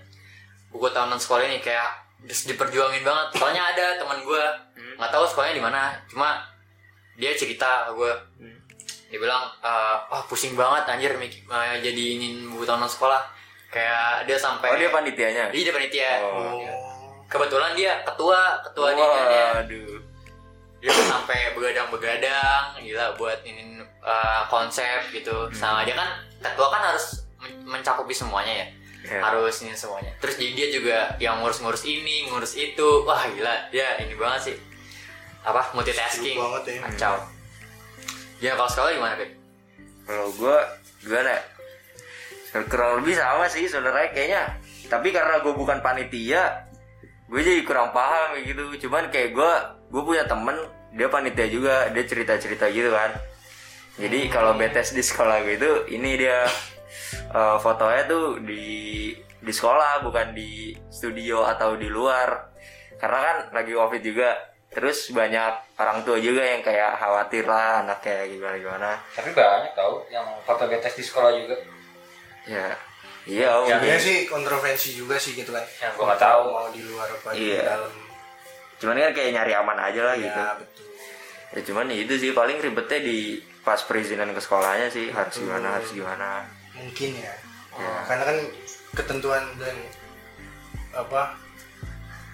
buku 0.69 0.87
tahunan 0.93 1.17
sekolah 1.17 1.49
ini 1.49 1.57
kayak 1.59 1.89
diperjuangin 2.23 3.01
banget. 3.01 3.27
Soalnya 3.41 3.73
ada 3.73 3.97
teman 3.97 4.21
gua 4.23 4.53
nggak 4.95 5.11
tahu 5.11 5.25
sekolahnya 5.27 5.57
di 5.57 5.63
mana, 5.65 5.81
cuma 6.07 6.39
dia 7.19 7.35
cerita 7.35 7.89
ke 7.89 7.91
gua. 7.97 8.13
Dia 9.07 9.17
bilang, 9.17 9.47
eh, 9.59 9.95
wah 10.05 10.23
pusing 10.25 10.53
banget 10.53 10.83
anjir 10.87 11.13
uh, 11.13 11.75
jadi 11.77 12.03
ini 12.15 12.45
buku 12.47 12.63
tahunan 12.63 12.87
sekolah. 12.87 13.21
Kayak 13.67 14.23
dia 14.23 14.35
sampai 14.35 14.71
Oh 14.71 14.77
dia 14.77 14.87
panitianya? 14.87 15.51
Iya, 15.51 15.61
dia 15.67 15.73
panitia 15.73 16.09
Oh. 16.23 16.61
kebetulan 17.25 17.73
dia 17.73 17.99
ketua 18.01 18.61
ketua 18.61 18.93
Waduh. 18.93 19.97
dia 20.77 20.89
tuh 20.93 21.05
sampai 21.05 21.51
begadang-begadang 21.51 22.77
gila 22.77 23.17
buat 23.17 23.41
ini 23.41 23.81
uh, 23.99 24.45
konsep 24.45 25.09
gitu 25.09 25.49
sama 25.51 25.81
dia 25.81 25.91
kan 25.91 26.05
ketua 26.37 26.69
kan 26.69 26.93
harus 26.93 27.25
men- 27.35 27.65
mencakupi 27.65 28.13
semuanya 28.13 28.63
ya 28.63 28.67
Ya. 29.05 29.21
harus 29.21 29.61
ini 29.61 29.73
semuanya 29.73 30.09
terus 30.17 30.33
jadi 30.33 30.51
dia 30.55 30.67
juga 30.71 30.97
yang 31.19 31.37
ngurus-ngurus 31.37 31.85
ini 31.85 32.25
ngurus 32.25 32.53
itu 32.55 33.05
wah 33.05 33.21
gila 33.27 33.69
dia 33.69 34.01
ini 34.01 34.13
banget 34.13 34.49
sih 34.49 34.55
apa 35.41 35.61
multitasking 35.73 36.33
Sibuk 36.33 36.41
banget 36.57 36.63
ya. 36.65 36.79
kacau 36.89 37.13
ya 37.13 37.25
kalau 38.53 38.69
sekolah 38.69 38.91
gimana 38.93 39.15
Beb? 39.17 39.31
Kalau 40.05 40.27
gua 40.37 40.57
gimana 41.01 41.29
ya? 41.33 41.41
Kurang 42.69 43.01
lebih 43.01 43.17
sama 43.17 43.49
sih 43.49 43.65
sebenarnya 43.65 44.13
kayaknya. 44.13 44.43
Tapi 44.85 45.09
karena 45.09 45.41
gue 45.41 45.51
bukan 45.51 45.81
panitia, 45.81 46.63
gue 47.27 47.41
jadi 47.41 47.65
kurang 47.65 47.91
paham 47.91 48.37
kayak 48.37 48.45
gitu. 48.53 48.63
Cuman 48.87 49.09
kayak 49.11 49.33
gue, 49.35 49.51
gue 49.91 50.01
punya 50.05 50.23
temen 50.23 50.55
dia 50.95 51.11
panitia 51.11 51.47
juga, 51.51 51.89
dia 51.91 52.03
cerita-cerita 52.05 52.71
gitu 52.71 52.93
kan. 52.93 53.11
Jadi 53.99 54.29
kalau 54.31 54.55
betes 54.55 54.95
di 54.95 55.03
sekolah 55.03 55.43
gue 55.43 55.55
itu, 55.59 55.71
ini 55.99 56.15
dia 56.15 56.47
eh, 57.33 57.57
fotonya 57.59 58.07
tuh 58.07 58.39
di 58.39 59.11
di 59.45 59.53
sekolah 59.53 60.01
bukan 60.01 60.33
di 60.33 60.73
studio 60.89 61.45
atau 61.45 61.77
di 61.77 61.85
luar 61.85 62.49
karena 62.97 63.19
kan 63.21 63.37
lagi 63.53 63.77
covid 63.77 64.01
juga 64.01 64.33
terus 64.75 65.09
banyak 65.09 65.53
orang 65.73 66.03
tua 66.03 66.19
juga 66.19 66.43
yang 66.43 66.59
kayak 66.59 66.99
khawatir 66.99 67.43
lah 67.43 67.79
anaknya 67.79 68.27
gimana 68.27 68.55
gimana 68.55 68.89
Tapi 69.09 69.31
banyak 69.31 69.71
tau 69.71 70.03
yang 70.05 70.27
foto 70.43 70.67
BTS 70.67 70.95
di 70.95 71.03
sekolah 71.03 71.31
juga. 71.31 71.55
ya 72.43 72.67
iya 73.25 73.47
om. 73.55 73.65
Yang- 73.65 73.81
Iya 73.81 73.97
sih 73.97 74.17
kontroversi 74.25 74.93
juga 74.93 75.15
sih 75.15 75.33
gitu 75.33 75.49
kan. 75.49 75.63
Yang 75.79 75.91
gua 75.95 76.05
nggak 76.05 76.21
tahu. 76.21 76.43
mau 76.51 76.67
di 76.69 76.81
luar 76.83 77.07
apa 77.07 77.29
di 77.31 77.49
Iya. 77.49 77.63
dalam. 77.65 77.93
cuman 78.75 78.99
kan 78.99 79.13
kayak 79.13 79.31
nyari 79.33 79.53
aman 79.55 79.79
aja 79.81 80.01
lah 80.03 80.15
gitu 80.15 80.35
Iya 80.37 80.51
betul. 80.59 80.85
ya 81.49 81.59
cuman 81.63 81.85
itu 81.89 82.13
sih 82.19 82.31
paling 82.31 82.59
ribetnya 82.59 82.99
di 82.99 83.17
pas 83.63 83.79
perizinan 83.79 84.29
ke 84.29 84.37
sekolahnya 84.37 84.91
sih 84.91 85.07
harus 85.09 85.31
gimana 85.33 85.67
harus 85.73 85.89
gimana 85.89 86.43
Mungkin 86.75 87.15
ya. 87.15 87.33
Ya. 87.73 87.93
Karena 88.03 88.23
kan 88.25 88.37
ketentuan 88.93 89.43
dan 89.55 89.75
apa 90.91 91.39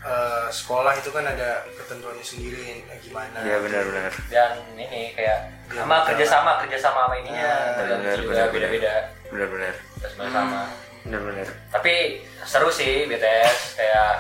eh, 0.02 0.48
sekolah 0.50 0.94
itu 0.94 1.10
kan 1.10 1.24
ada 1.24 1.62
ketentuannya 1.72 2.22
sendiri 2.22 2.84
eh, 2.84 2.98
gimana. 3.00 3.38
ya 3.42 3.58
benar-benar 3.58 4.12
Dan 4.28 4.52
ini 4.74 5.14
kayak 5.14 5.40
sama 5.70 6.04
kerjasama 6.04 6.52
kerjasama 6.62 7.00
sama 7.06 7.16
ininya. 7.18 7.46
Ah, 7.46 7.86
Dan 7.86 8.00
benar, 8.02 8.18
benar, 8.22 8.48
beda-beda. 8.50 8.94
benar-benar 9.30 9.74
Terus 9.98 10.14
sama. 10.18 10.62
benar-benar 11.02 11.48
Tapi 11.72 11.94
seru 12.42 12.70
sih 12.70 13.06
BTS 13.06 13.78
kayak 13.78 14.14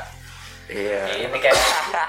iya 0.69 1.01
ini 1.19 1.37
kayak 1.37 1.57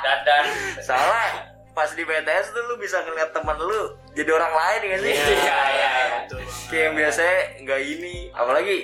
dandan. 0.01 0.45
Soalnya 0.79 1.51
pas 1.73 1.89
di 1.89 2.05
BTS 2.05 2.53
tuh 2.53 2.63
lu 2.69 2.77
bisa 2.77 3.01
ngeliat 3.01 3.33
teman 3.33 3.57
lu 3.57 3.97
jadi 4.13 4.29
orang 4.31 4.53
lain 4.53 4.81
ya 4.85 4.97
sih? 4.99 5.13
Iya, 5.13 5.33
iya, 5.33 5.59
iya. 5.73 5.91
Banget. 5.91 6.25
Kayak 6.69 6.83
yang 6.83 6.95
biasanya 6.95 7.37
nggak 7.65 7.81
ini, 7.83 8.15
apalagi 8.31 8.77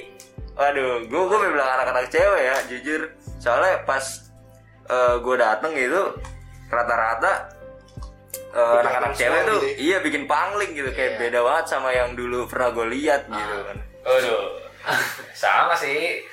waduh, 0.52 1.04
gue 1.04 1.22
gue 1.22 1.38
bilang 1.46 1.70
anak-anak 1.70 2.08
cewek 2.08 2.42
ya, 2.42 2.56
jujur. 2.66 3.00
Soalnya 3.38 3.84
pas 3.84 4.27
gue 5.18 5.36
dateng 5.36 5.72
gitu 5.72 6.02
rata-rata 6.66 7.32
eh, 8.48 8.56
Bikin 8.56 8.80
anak-anak 8.82 9.12
cewek 9.14 9.40
tuh 9.42 9.56
gitu 9.56 9.66
ya. 9.66 9.74
iya 9.78 9.96
bikin 9.98 10.24
pangling 10.24 10.72
gitu 10.72 10.90
kayak 10.90 11.10
Iya. 11.10 11.20
beda 11.22 11.38
banget 11.42 11.64
sama 11.66 11.88
yang 11.90 12.12
dulu 12.12 12.44
pernah 12.44 12.68
gue 12.70 12.86
lihat 12.90 13.24
gitu 13.26 13.54
Ah. 13.54 13.64
kan. 13.66 13.78
Aduh. 14.06 14.42
Sama 15.36 15.74
sih. 15.74 16.24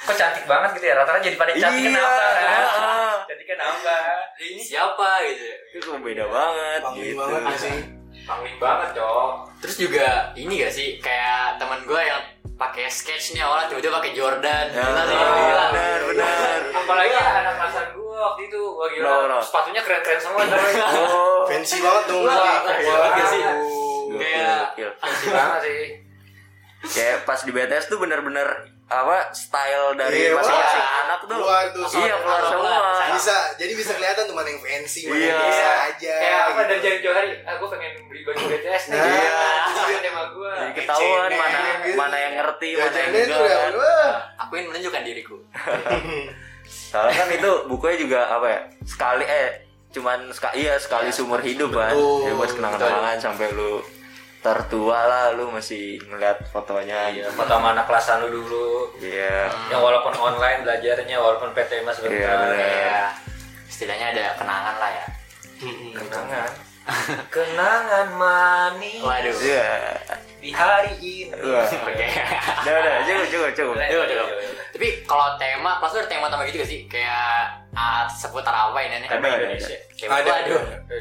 Kok 0.00 0.12
cantik 0.12 0.42
banget 0.44 0.74
gitu 0.74 0.84
ya. 0.84 0.94
Rata-rata 0.96 1.22
jadi 1.22 1.36
pada 1.36 1.52
cantik 1.52 1.70
Iya, 1.80 1.90
kenapa 1.92 2.22
kan? 2.36 3.16
Jadi 3.24 3.44
kenapa? 3.44 3.96
ini 4.40 4.58
siapa 4.60 5.08
gitu 5.24 5.44
Itu 5.72 5.86
kok 5.88 6.00
beda 6.00 6.24
banget 6.26 6.80
Pangling 6.82 7.04
gitu. 7.04 7.16
banget 7.16 7.42
ya 7.44 7.56
sih. 7.56 7.76
Pangling 8.22 8.56
banget, 8.56 8.88
Cok. 8.94 9.30
terus 9.58 9.76
juga 9.76 10.06
ini 10.34 10.52
gak 10.56 10.70
sih 10.70 10.98
kayak 10.98 11.54
teman 11.56 11.82
gue 11.82 12.00
yang 12.00 12.22
pakai 12.52 12.86
sketch 12.86 13.30
nih 13.32 13.42
awalnya 13.42 13.66
tiba-tiba 13.68 13.94
pakai 13.96 14.12
Jordan 14.12 14.66
Ya, 14.68 14.82
benar, 14.82 15.98
benar. 16.04 16.58
Apalagi 16.82 17.12
anak 17.12 17.54
kelasan 17.56 17.86
gue 17.92 18.16
waktu 18.16 18.40
itu. 18.44 18.60
Wah 18.72 18.88
gila. 18.88 19.02
Bro, 19.02 19.16
bro. 19.24 19.38
Sepatunya 19.40 19.80
keren-keren 19.80 20.18
semua. 20.18 20.42
Oh, 21.12 21.42
Fancy 21.44 21.78
banget 21.78 22.04
dong 22.06 22.22
Wah, 22.22 22.62
gokil 22.62 23.26
sih. 23.28 23.42
Kayak-. 24.12 24.94
Fancy 24.96 25.26
banget 25.28 25.60
sih. 25.62 25.82
kayak 26.82 27.22
pas 27.22 27.38
di 27.38 27.54
BTS 27.54 27.86
tuh 27.86 27.94
bener-bener 27.96 28.42
apa 28.84 29.30
style 29.30 29.94
dari 29.94 30.26
Iya, 30.26 30.34
masing-masing 30.34 30.82
wah. 30.82 31.00
anak 31.00 31.18
tuh 31.22 31.28
Keluar 31.30 31.64
tuh, 31.70 31.86
iya 31.94 32.14
keluar 32.18 32.42
semua 32.42 32.74
Bisa, 33.14 33.36
jadi 33.54 33.72
bisa 33.72 33.94
kelihatan 33.94 34.26
tuh 34.26 34.34
mana 34.34 34.50
yang 34.50 34.58
fancy, 34.58 35.06
mana 35.06 35.14
Iya. 35.14 35.30
yang 35.30 35.38
biasa 35.40 35.66
aja. 35.86 36.14
Kayak 36.18 36.34
apa 36.34 36.50
gitu. 36.50 36.66
dari 36.66 36.80
jari 36.82 36.98
jauh 37.00 37.14
hari. 37.14 37.30
Ah 37.40 37.54
pengen 37.56 37.92
beli 38.04 38.20
baju 38.26 38.42
BTS 38.44 38.82
nih. 38.84 38.98
Nah, 38.98 39.06
Iya. 39.06 39.98
tema 40.02 40.22
gue. 40.28 40.52
jadi 40.52 40.72
ketahuan 40.74 41.30
mana 41.32 41.58
mana 41.94 42.16
yang 42.18 42.34
ngerti 42.36 42.68
mana 42.74 42.96
yang 42.98 43.10
enggak 43.14 43.38
udah, 43.38 43.58
kan. 43.62 43.72
aku 44.42 44.52
ingin 44.58 44.68
menunjukkan 44.68 45.02
diriku 45.02 45.36
soalnya 46.66 47.16
kan 47.16 47.28
itu 47.30 47.50
bukunya 47.66 47.96
juga 47.98 48.20
apa 48.30 48.46
ya 48.48 48.60
sekali 48.84 49.24
eh 49.24 49.50
cuman 49.92 50.32
sekali 50.32 50.64
iya 50.64 50.74
sekali 50.80 51.12
seumur 51.12 51.40
hidup 51.40 51.72
kan 51.72 51.92
Betul. 51.92 52.24
ya 52.24 52.32
buat 52.32 52.50
kenang-kenangan 52.52 53.16
sampai 53.20 53.52
lu 53.52 53.84
tertua 54.42 55.06
lah 55.06 55.24
lu 55.38 55.54
masih 55.54 56.02
ngeliat 56.02 56.42
fotonya 56.50 57.14
Iya, 57.14 57.30
gitu 57.30 57.38
foto 57.38 57.54
sama 57.54 57.78
anak 57.78 57.86
kelasan 57.86 58.26
lu 58.26 58.42
dulu. 58.42 58.90
iya 58.98 59.46
Yang 59.70 59.80
walaupun 59.86 60.14
online 60.18 60.66
belajarnya, 60.66 61.14
walaupun 61.14 61.54
PTM 61.54 61.86
sebentar. 61.94 62.10
Iya, 62.10 62.32
bener. 62.42 62.58
kayak 62.58 63.08
istilahnya 63.70 64.06
ada 64.10 64.24
kenangan 64.34 64.74
lah 64.82 64.90
ya. 64.90 65.06
Kenangan. 65.94 66.50
Kenangan 67.34 68.06
manis 68.18 68.98
waduh 68.98 69.36
iya 69.38 69.94
di 70.42 70.50
hari 70.50 70.90
ini. 70.98 71.30
Wah. 71.38 71.62
oke 71.86 72.06
udah 72.66 72.74
udah 72.82 72.94
cukup 73.06 73.26
cukup 73.30 73.50
cukup 73.54 73.74
Coba, 73.78 74.04
coba. 74.10 74.24
Tapi 74.72 75.04
kalau 75.04 75.36
tema 75.36 75.76
kelas 75.76 75.92
lu 75.92 75.98
ada 75.98 76.08
tema 76.08 76.26
tema 76.26 76.42
gitu 76.44 76.56
gak 76.56 76.66
sih 76.66 76.80
kayak 76.86 77.44
ah, 77.70 78.04
seputar 78.06 78.50
apa 78.50 78.78
ini 78.80 78.96
nih 78.98 79.08
Tema 79.10 79.26
Ada, 79.26 79.36
Indonesia. 79.38 79.76
Kayak 79.92 80.10
Ada, 80.18 80.30
waduh 80.30 80.60
ada. 80.60 80.98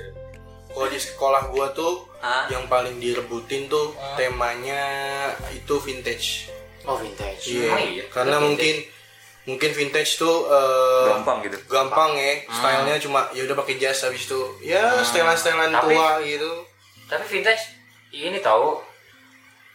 Kalau 0.69 0.87
di 0.87 0.95
sekolah 0.97 1.41
gua 1.47 1.67
tuh 1.69 1.93
Hah? 2.17 2.47
yang 2.47 2.63
paling 2.65 2.95
direbutin 2.95 3.67
tuh 3.67 3.91
Ah. 3.93 4.15
temanya 4.15 4.83
itu 5.49 5.75
vintage. 5.77 6.47
oh 6.81 6.95
vintage 6.95 7.43
Iya. 7.45 7.67
Emang 7.67 7.81
iya? 7.85 8.03
Karena 8.07 8.35
Vintage. 8.35 8.47
mungkin 8.47 8.75
mungkin 9.43 9.69
vintage 9.71 10.11
tuh 10.15 10.47
eh, 10.47 11.05
gampang 11.09 11.37
gitu 11.41 11.57
gampang 11.65 12.11
ya. 12.13 12.43
Stylenya 12.47 12.95
cuma 12.99 13.27
ya 13.31 13.43
udah 13.43 13.55
pakai 13.55 13.75
jas 13.77 13.99
habis 14.01 14.23
itu 14.23 14.39
ya 14.61 14.99
stylean-stylean 15.01 15.71
Tapi- 15.71 15.91
tua 15.91 16.09
gitu. 16.21 16.51
Tapi 17.05 17.23
vintage 17.25 17.63
ini 18.11 18.39
tahu 18.39 18.79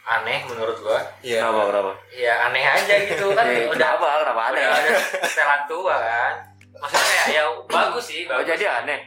aneh 0.07 0.39
menurut 0.47 0.77
gua. 0.79 1.03
Iya. 1.19 1.43
kenapa 1.43 1.61
kenapa 1.67 1.93
Ya 2.15 2.33
aneh 2.47 2.63
aja 2.63 2.95
gitu 3.11 3.27
kan 3.35 3.43
Eh, 3.43 3.67
udah 3.67 3.75
kenapa 3.99 4.23
kenapa 4.23 4.43
aneh 4.55 4.63
udah 4.63 4.79
ada 4.79 4.91
setelan 5.27 5.63
tua 5.67 5.95
kan. 5.99 6.33
Maksudnya 6.77 7.11
ya, 7.11 7.25
ya 7.33 7.43
bagus 7.67 8.05
sih, 8.07 8.23
oh 8.29 8.39
bagus. 8.39 8.47
jadi 8.55 8.65
aneh 8.85 9.01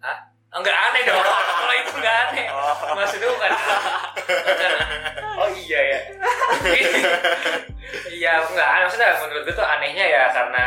Hah? 0.00 0.16
Enggak 0.50 0.76
aneh 0.76 1.00
dong. 1.06 1.18
Kalau 1.60 1.74
itu 1.74 1.92
enggak 1.98 2.16
aneh. 2.28 2.46
Maksudnya 2.94 3.28
bukan. 3.30 3.50
Oh 5.38 5.48
iya 5.50 5.80
ya. 5.82 5.98
Iya, 7.90 8.32
enggak 8.46 8.68
aneh. 8.70 8.82
Maksudnya 8.86 9.18
menurut 9.18 9.42
gue 9.48 9.54
tuh 9.54 9.66
anehnya 9.66 10.04
ya 10.06 10.24
karena 10.30 10.66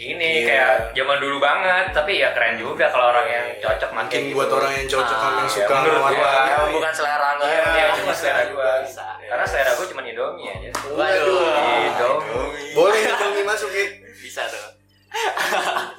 ini 0.00 0.30
Iya. 0.40 0.46
kayak 0.46 0.70
zaman 0.94 1.18
dulu 1.18 1.36
banget, 1.38 1.92
tapi 1.92 2.12
ya 2.16 2.32
keren 2.32 2.56
juga 2.56 2.88
kalau 2.88 3.12
orang 3.12 3.26
yang 3.26 3.46
cocok 3.58 3.90
Mungkin 3.90 4.08
makin 4.16 4.22
buat 4.32 4.50
orang 4.50 4.72
yang 4.74 4.86
cocok 4.88 5.12
Ah, 5.12 5.20
sama 5.20 5.30
yang 5.30 5.40
iya, 5.42 5.52
suka 5.54 5.74
menurut 5.76 6.00
warna 6.00 6.16
gua. 6.16 6.32
ya 6.42 6.56
bukan 6.70 6.92
selera 6.94 7.28
Iya. 7.30 7.44
ya 7.44 7.64
Iya, 7.70 7.86
cuma 7.94 8.12
selera 8.14 8.42
gua. 8.48 8.70
bisa 8.80 9.06
Karena 9.22 9.44
selera 9.46 9.70
gue 9.72 9.86
cuma 9.86 10.00
Indomie 10.02 10.46
aja. 10.48 10.68
waduh 10.90 11.52
Indomie. 11.84 12.72
Boleh 12.72 13.00
Indomie 13.04 13.44
masuk 13.44 13.70
ya. 13.70 13.86
bisa 14.16 14.42
tuh 14.46 14.64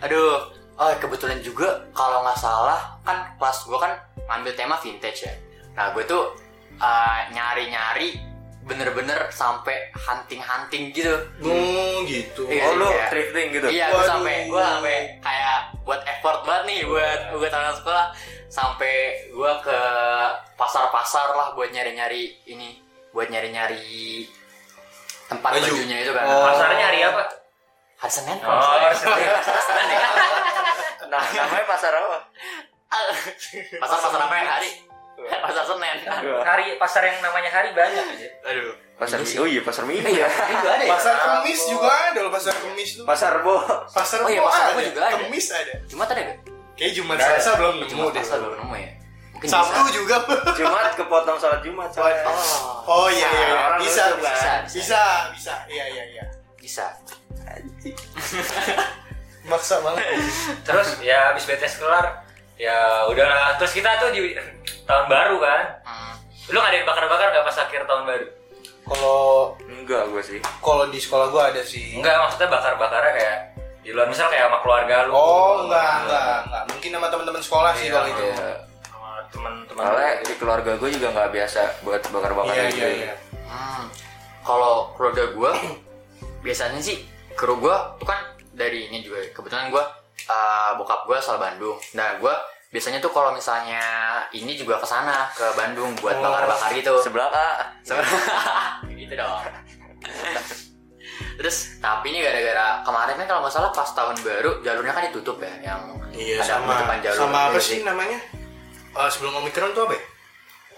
aduh 0.00 0.48
oh 0.74 0.92
kebetulan 0.96 1.38
juga 1.38 1.66
kalau 1.92 2.20
nggak 2.20 2.36
salah 2.36 2.98
kan 3.02 3.30
kelas 3.34 3.58
gue 3.62 3.78
kan 3.78 3.92
ngambil 4.24 4.52
tema 4.54 4.76
vintage 4.76 5.22
ya 5.22 5.34
nah 5.72 5.90
gue 5.90 6.02
tuh 6.04 6.34
uh, 6.76 7.18
nyari-nyari 7.30 8.16
bener-bener 8.64 9.28
sampai 9.28 9.92
hunting-hunting 9.92 10.88
gitu 10.90 11.12
Oh 11.40 12.00
gitu. 12.02 12.48
Iya. 12.48 12.64
oh 12.64 12.72
lu 12.74 12.88
thrifting 13.06 13.52
gitu 13.52 13.68
iya 13.68 13.88
gue 13.88 14.02
sampai 14.02 14.48
gue 14.48 14.56
sampai 14.58 14.96
kayak 15.20 15.58
buat 15.82 16.00
effort 16.02 16.42
banget 16.42 16.64
nih 16.66 16.80
buat 16.84 17.20
buat 17.34 17.52
anak 17.52 17.74
sekolah 17.76 18.06
sampai 18.48 18.94
gue 19.28 19.52
ke 19.60 19.78
pasar-pasar 20.54 21.28
lah 21.30 21.52
buat 21.52 21.68
nyari-nyari 21.68 22.40
ini 22.46 22.80
buat 23.10 23.28
nyari-nyari 23.28 24.24
tempat 25.26 25.50
Baju. 25.50 25.64
bajunya 25.66 25.96
itu 26.00 26.12
kan 26.12 26.24
Oh. 26.24 26.44
Pasarnya 26.46 26.84
hari 26.86 27.00
apa? 27.02 27.22
hari 27.94 28.12
Senin 28.12 28.38
Oh, 28.40 28.52
hari 28.74 28.96
Senin. 28.96 29.28
nah 31.12 31.20
namanya 31.22 31.64
pasar 31.64 31.92
apa 31.92 32.18
pasar 33.78 33.98
pasar 34.00 34.20
apa 34.20 34.34
yang 34.34 34.48
hari 34.50 34.70
pasar 35.44 35.62
Senin 35.64 35.98
Hari 36.44 36.66
pasar 36.76 37.02
yang 37.02 37.18
namanya 37.20 37.48
hari 37.48 37.70
banyak 37.70 38.04
aja. 38.08 38.28
aduh 38.44 38.74
pasar 38.94 39.18
Iya 39.18 39.24
minggu 39.24 39.30
sih. 39.30 39.38
oh 39.38 39.48
iya 39.48 39.60
pasar 39.62 39.82
minggu 39.84 40.06
ya 40.06 40.26
juga 40.26 40.70
ada 40.74 40.84
ya 40.84 40.90
Pasar 40.92 41.14
Kemis 41.16 41.60
juga 41.66 41.90
ada 41.90 42.18
loh 42.20 42.32
pasar 42.32 42.54
Kemis 42.54 42.90
tuh. 42.94 43.04
pasar 43.04 43.32
bo 43.40 43.56
Pasar 43.88 44.18
Oh 44.20 44.28
iya, 44.28 44.38
Bo 44.38 44.46
pasar 44.46 44.64
Bo 44.68 44.78
ada. 44.78 44.86
juga 44.86 45.00
ada. 45.04 45.16
Kemis 45.20 45.46
ada. 45.50 45.74
Jumat 45.84 46.08
ada 46.08 46.20
gak? 46.24 46.38
Kayak 46.74 46.92
Jumat. 46.92 47.16
Selasa 47.16 47.50
belum 47.54 47.74
ketemu 47.76 47.90
Jumat 47.96 48.10
deh. 48.10 48.20
pasar 48.20 48.36
belum 48.40 48.54
nemu 48.56 48.74
ya 48.76 48.90
mungkin 49.30 49.48
Sabtu 49.50 49.80
bisa. 49.80 49.92
juga. 49.92 50.16
Jumat 50.58 50.90
kepotong 50.94 51.36
sholat 51.36 51.60
Jumat 51.60 51.90
oh 51.92 52.06
Oh 52.86 53.06
iya 53.08 53.28
iya 53.28 53.46
iya. 53.48 53.62
Bisa 53.76 54.02
bisa. 54.14 54.30
kan? 54.32 54.60
Bisa 54.64 55.02
bisa. 55.30 55.54
Iya 55.66 55.84
iya 55.90 56.04
iya. 56.12 56.24
bisa 56.56 56.86
Maksa 59.44 59.84
banget. 59.84 60.04
Terus 60.64 60.88
ya 61.00 61.28
habis 61.28 61.44
BTS 61.44 61.76
kelar 61.76 62.23
ya 62.56 62.78
udahlah 63.06 63.56
terus 63.56 63.72
kita 63.72 63.98
tuh 63.98 64.10
di 64.10 64.34
tahun 64.82 65.06
baru 65.06 65.36
kan 65.38 65.62
hmm. 65.82 66.14
lu 66.48 66.56
nggak 66.56 66.70
ada 66.70 66.76
yang 66.76 66.86
bakar-bakar 66.86 67.26
nggak 67.28 67.44
pas 67.44 67.58
akhir 67.58 67.82
tahun 67.84 68.04
baru 68.04 68.26
Kalau 68.84 69.56
Enggak 69.64 70.12
gue 70.12 70.22
sih. 70.22 70.38
kalau 70.60 70.84
di 70.86 70.96
sekolah 70.96 71.28
gua 71.28 71.48
ada 71.48 71.60
sih. 71.60 71.96
enggak 71.96 72.20
maksudnya 72.20 72.48
bakar-bakarnya 72.48 73.12
kayak 73.12 73.36
di 73.80 73.90
luar 73.90 74.08
misal 74.08 74.28
kayak 74.28 74.44
sama 74.44 74.58
keluarga 74.60 74.96
lu 75.04 75.12
Oh 75.12 75.64
enggak 75.64 75.92
enggak 76.04 76.36
enggak. 76.42 76.62
Mungkin 76.68 76.90
sama 76.92 77.06
teman-teman 77.08 77.42
sekolah 77.42 77.72
sih 77.74 77.86
Iya, 77.86 77.94
kalau 77.94 78.08
itu. 78.08 78.22
Iya. 78.22 78.50
sama 78.82 79.10
teman-teman 79.26 79.80
Soalnya 79.82 80.12
di 80.20 80.34
keluarga 80.36 80.72
gue 80.74 80.90
juga 80.90 81.08
nggak 81.10 81.30
biasa 81.32 81.60
buat 81.80 82.00
bakar-bakar 82.06 82.52
Iya 82.52 82.64
gitu. 82.66 82.76
iya 82.76 82.88
iya. 82.92 83.14
Hmm, 83.44 83.84
kalau 84.40 84.74
keluarga 84.92 85.24
gue 85.28 85.52
biasanya 86.40 86.80
sih 86.80 86.96
kru 87.34 87.56
gue 87.56 87.76
tuh 87.98 88.06
kan 88.06 88.20
dari 88.52 88.84
ini 88.86 89.00
juga 89.00 89.24
kebetulan 89.32 89.68
gue 89.68 89.84
uh, 90.26 90.76
bokap 90.76 91.04
gue 91.04 91.16
asal 91.16 91.36
Bandung. 91.36 91.76
Nah 91.92 92.16
gue 92.16 92.34
biasanya 92.68 92.98
tuh 92.98 93.08
kalau 93.08 93.30
misalnya 93.30 93.80
ini 94.30 94.54
juga 94.54 94.76
ke 94.76 94.84
sana 94.84 95.30
ke 95.30 95.46
Bandung 95.54 95.94
buat 95.96 96.14
Oh. 96.14 96.22
bakar-bakar 96.22 96.70
gitu. 96.72 96.94
Sebelah 97.00 97.28
kak. 97.28 97.56
Sebenarnya 97.82 98.20
gitu 99.00 99.14
dong. 99.14 99.42
Terus 101.34 101.56
tapi 101.78 102.10
ini 102.10 102.20
gara-gara 102.20 102.82
kemarin 102.82 103.14
kan 103.16 103.26
kalau 103.26 103.40
nggak 103.42 103.52
salah 103.52 103.70
pas 103.70 103.86
tahun 103.88 104.16
baru 104.20 104.50
jalurnya 104.60 104.92
kan 104.92 105.02
ditutup 105.04 105.38
ya 105.38 105.52
yang 105.62 105.82
Iya 106.10 106.38
ada 106.38 106.46
sama 106.48 106.66
penutupan 106.72 106.98
jalur. 107.00 107.18
sama 107.18 107.38
apa 107.44 107.58
sih 107.58 107.78
namanya? 107.82 108.18
Eh, 108.94 109.08
sebelum 109.08 109.32
Omicron 109.36 109.70
tuh 109.72 109.82
apa 109.84 109.94
ya? 109.94 110.02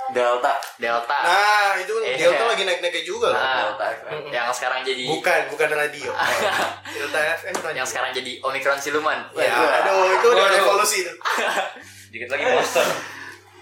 Delta. 0.08 0.52
Delta. 0.76 1.16
Nah, 1.18 1.74
itu 1.76 1.92
Iya. 1.98 2.16
Delta 2.20 2.44
lagi 2.46 2.62
naik-naiknya 2.62 3.02
juga 3.02 3.26
loh. 3.30 3.36
Nah, 3.36 3.56
Delta 3.66 3.86
FM. 3.98 4.20
yang 4.28 4.48
sekarang 4.50 4.80
jadi 4.82 5.04
Bukan, 5.08 5.40
bukan 5.50 5.68
radio. 5.68 6.10
Delta 6.96 7.18
FM 7.36 7.54
radio. 7.56 7.76
yang 7.76 7.88
sekarang 7.88 8.10
jadi 8.12 8.32
Omicron 8.40 8.78
siluman. 8.78 9.18
Ya, 9.32 9.50
aduh, 9.82 10.06
itu 10.12 10.26
udah 10.28 10.46
revolusi 10.52 10.96
itu. 11.02 11.12
Dikit 12.12 12.28
lagi 12.28 12.44
monster. 12.44 12.86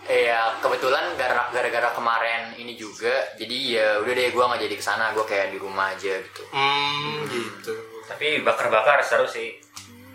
Iya, 0.05 0.61
kebetulan 0.61 1.17
gara- 1.17 1.49
gara-gara 1.49 1.89
kemarin 1.91 2.53
ini 2.55 2.77
juga, 2.77 3.09
jadi 3.35 3.57
ya 3.73 3.89
udah 3.99 4.13
deh 4.13 4.29
gue 4.29 4.45
nggak 4.45 4.61
jadi 4.61 4.77
ke 4.77 4.85
sana, 4.85 5.17
gue 5.17 5.25
kayak 5.25 5.49
di 5.49 5.57
rumah 5.57 5.97
aja 5.97 6.21
gitu. 6.21 6.45
Hmm, 6.53 7.25
gitu. 7.25 7.73
Tapi 8.05 8.45
bakar-bakar 8.45 9.01
seru 9.01 9.25
sih. 9.25 9.57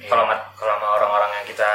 Kalau 0.05 0.29
ma- 0.29 0.45
kalau 0.53 0.77
sama 0.77 0.87
orang-orang 0.93 1.41
yang 1.41 1.45
kita 1.49 1.71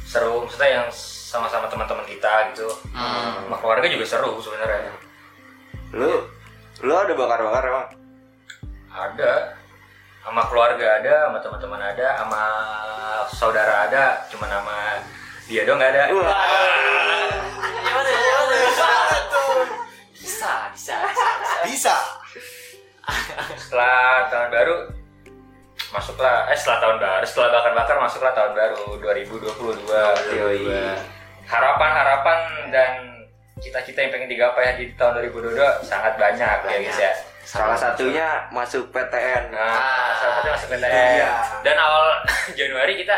seru, 0.00 0.46
maksudnya 0.46 0.70
yang 0.78 0.86
sama-sama 1.34 1.66
teman-teman 1.66 2.06
kita 2.06 2.54
gitu. 2.54 2.70
Hmm. 2.94 3.50
Sama 3.50 3.58
keluarga 3.58 3.90
juga 3.90 4.06
seru 4.06 4.38
sebenarnya. 4.38 4.94
Lu 5.90 6.30
lu 6.86 6.94
ada 6.94 7.10
bakar-bakar 7.10 7.62
emang? 7.66 7.86
Ada. 8.94 9.58
Sama 10.22 10.46
keluarga 10.46 10.86
ada, 11.02 11.14
sama 11.28 11.38
teman-teman 11.42 11.80
ada, 11.82 12.08
sama 12.22 12.42
saudara 13.34 13.90
ada, 13.90 14.24
cuma 14.30 14.46
nama 14.46 15.02
dia 15.50 15.66
doang 15.66 15.82
nggak 15.82 15.90
ada. 15.90 16.04
Bisa, 20.14 20.52
bisa, 20.72 20.94
bisa. 21.02 21.26
Bisa. 21.66 21.96
Setelah 23.58 24.30
tahun 24.32 24.48
baru 24.54 24.76
masuklah 25.94 26.50
eh 26.50 26.58
setelah 26.58 26.78
tahun 26.82 26.96
baru 26.98 27.24
setelah 27.28 27.48
bakar-bakar 27.54 27.96
masuklah 28.02 28.32
tahun 28.34 28.52
baru 28.56 28.98
2022 28.98 29.86
Yoi. 30.34 30.66
Harapan-harapan 31.46 32.38
dan 32.68 32.90
cita-cita 33.56 33.98
yang 33.98 34.10
pengen 34.10 34.28
digapai 34.28 34.76
di 34.76 34.92
tahun 34.94 35.22
2022 35.24 35.56
sangat 35.82 36.14
banyak, 36.14 36.58
ya 36.64 36.78
guys 36.80 36.98
ya 37.00 37.12
Salah 37.44 37.76
satunya 37.76 38.48
masuk 38.48 38.88
PTN. 38.88 39.52
nah 39.52 39.76
salah 40.16 40.32
satunya 40.34 40.52
masuk 40.54 40.68
PTN 40.70 41.08
Iya. 41.14 41.30
dan 41.60 41.76
awal 41.76 42.06
Januari 42.58 42.94
kita 42.96 43.16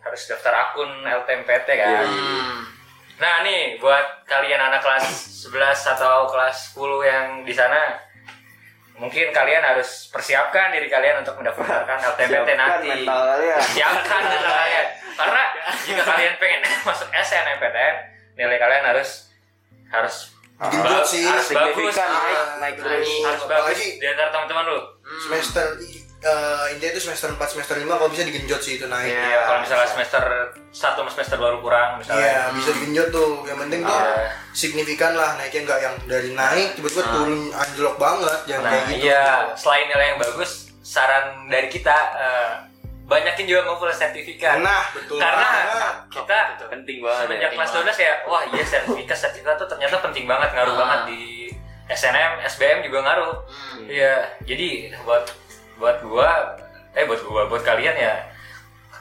harus 0.00 0.22
daftar 0.24 0.54
akun 0.56 0.88
LTMPT 1.02 1.68
kan 1.74 2.06
Hmm. 2.06 2.58
nah 3.18 3.42
nih 3.42 3.76
buat 3.76 4.22
kalian 4.24 4.62
anak 4.62 4.78
kelas 4.78 5.04
11 5.44 5.58
atau 5.90 6.30
kelas 6.30 6.70
10 6.72 7.02
yang 7.04 7.26
di 7.42 7.50
sana 7.50 7.98
mungkin 8.98 9.30
kalian 9.30 9.62
harus 9.64 10.06
persiapkan 10.08 10.70
diri 10.70 10.86
kalian 10.86 11.22
untuk 11.22 11.34
mendaftarkan 11.34 11.98
LTMPT 12.08 12.28
Siapkan 12.28 12.56
nanti. 12.56 12.88
mental 13.00 13.20
kalian. 13.28 13.60
siapkan 13.64 14.20
mental 14.24 14.52
kalian. 14.60 14.86
Karena 15.14 15.42
jika 15.80 16.02
kalian 16.04 16.34
pengen 16.36 16.60
masuk 16.88 17.08
SNMPTN 17.08 17.94
nilai 18.34 18.56
kalian 18.56 18.84
harus 18.84 19.10
harus 19.88 20.16
Genjot 20.58 20.90
ba- 20.92 21.06
sih, 21.06 21.22
harus 21.22 21.46
bagus. 21.48 21.70
signifikan 21.70 22.10
naik 22.10 22.34
Ah, 22.34 22.46
naik 22.58 22.74
Nah, 22.74 22.82
terus. 22.84 23.08
harus 23.22 23.42
bagus 23.46 23.78
di 23.94 24.02
antara 24.04 24.28
teman-teman 24.28 24.64
lu. 24.66 24.78
Semester 25.22 25.66
eh 26.20 26.64
intinya 26.72 26.92
itu 26.92 27.00
semester 27.00 27.30
4 27.30 27.38
semester 27.48 27.76
5 27.76 27.86
kalau 27.88 28.08
bisa 28.08 28.22
digenjot 28.22 28.58
sih 28.58 28.74
itu 28.74 28.86
naik. 28.86 29.06
Iya. 29.06 29.22
ya 29.24 29.40
kalau 29.44 29.60
misalnya 29.62 29.86
semester 29.86 30.22
satu 30.68 30.98
sama 31.00 31.10
semester 31.10 31.36
baru 31.36 31.58
kurang 31.58 31.90
Iya, 31.94 31.98
misalnya 32.00 32.42
bisa 32.52 32.70
digenjot 32.72 33.08
tuh. 33.08 33.32
Yang 33.44 33.58
penting 33.60 33.80
tuh 33.82 33.94
Iya. 33.94 34.26
signifikan 34.52 35.12
lah 35.14 35.30
naiknya 35.34 35.60
nggak 35.64 35.80
yang 35.80 35.94
dari 36.04 36.30
naik 36.32 36.68
tiba-tiba 36.74 37.02
turun 37.06 37.42
anjlok 37.52 37.96
banget, 37.96 38.38
jangan 38.46 38.62
nah 38.62 38.72
kayak 38.72 38.86
gitu. 38.88 39.02
iya 39.04 39.24
selain 39.54 39.86
nilai 39.86 40.06
yang 40.08 40.18
bagus 40.20 40.50
saran 40.80 41.24
dari 41.46 41.68
kita 41.68 41.96
eh, 42.16 42.52
banyakin 43.04 43.46
juga 43.46 43.60
ngumpul 43.64 43.88
sertifikat 43.88 44.58
Nah, 44.58 44.84
betul 44.90 45.16
karena 45.16 45.48
banget. 45.48 45.94
kita 46.10 46.38
Penting 46.66 46.98
banget. 47.00 47.24
semenjak 47.24 47.46
ya. 47.46 47.56
kelas 47.56 47.70
12 47.72 47.98
ya 48.00 48.12
wah 48.24 48.42
iya 48.44 48.64
sertifikat 48.66 49.16
sertifikat 49.16 49.54
tuh 49.54 49.64
ternyata 49.66 49.96
penting 50.02 50.26
banget 50.26 50.50
ngaruh 50.50 50.74
Ah. 50.74 50.78
banget 50.78 51.00
di 51.08 51.22
SNM 51.88 52.42
SBM 52.44 52.78
juga 52.82 52.98
ngaruh 53.00 53.32
Hmm. 53.48 53.86
iya 53.86 54.28
jadi 54.42 54.92
buat 55.00 55.24
buat 55.78 56.02
gua 56.02 56.58
eh 56.92 57.04
buat 57.04 57.22
gua 57.22 57.46
buat 57.46 57.62
kalian 57.62 57.94
ya 57.94 58.14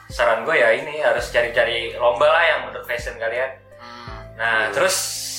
saran 0.07 0.41
gua 0.41 0.53
ya 0.53 0.71
ini 0.71 0.99
harus 0.99 1.27
cari-cari 1.27 1.91
lomba 1.93 2.25
lah 2.25 2.43
yang 2.45 2.59
menurut 2.63 2.85
fashion 2.85 3.17
kalian 3.17 3.49
Hmm. 3.77 4.33
nah 4.35 4.69
terus 4.69 4.93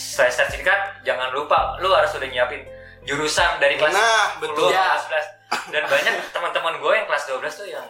selain 0.08 0.30
sertifikat 0.30 0.76
jangan 1.02 1.30
lupa 1.30 1.74
lu 1.78 1.88
harus 1.88 2.10
udah 2.12 2.26
nyiapin 2.26 2.62
jurusan 3.02 3.56
dari 3.56 3.74
kelas 3.74 3.90
Nah, 3.90 4.34
10 4.36 4.42
betul. 4.44 4.68
kelas 4.68 5.02
11 5.48 5.70
dan 5.70 5.82
banyak 5.84 6.14
teman-teman 6.28 6.74
gue 6.76 6.92
yang 6.92 7.06
kelas 7.06 7.24
12 7.24 7.38
tuh 7.54 7.66
yang 7.66 7.86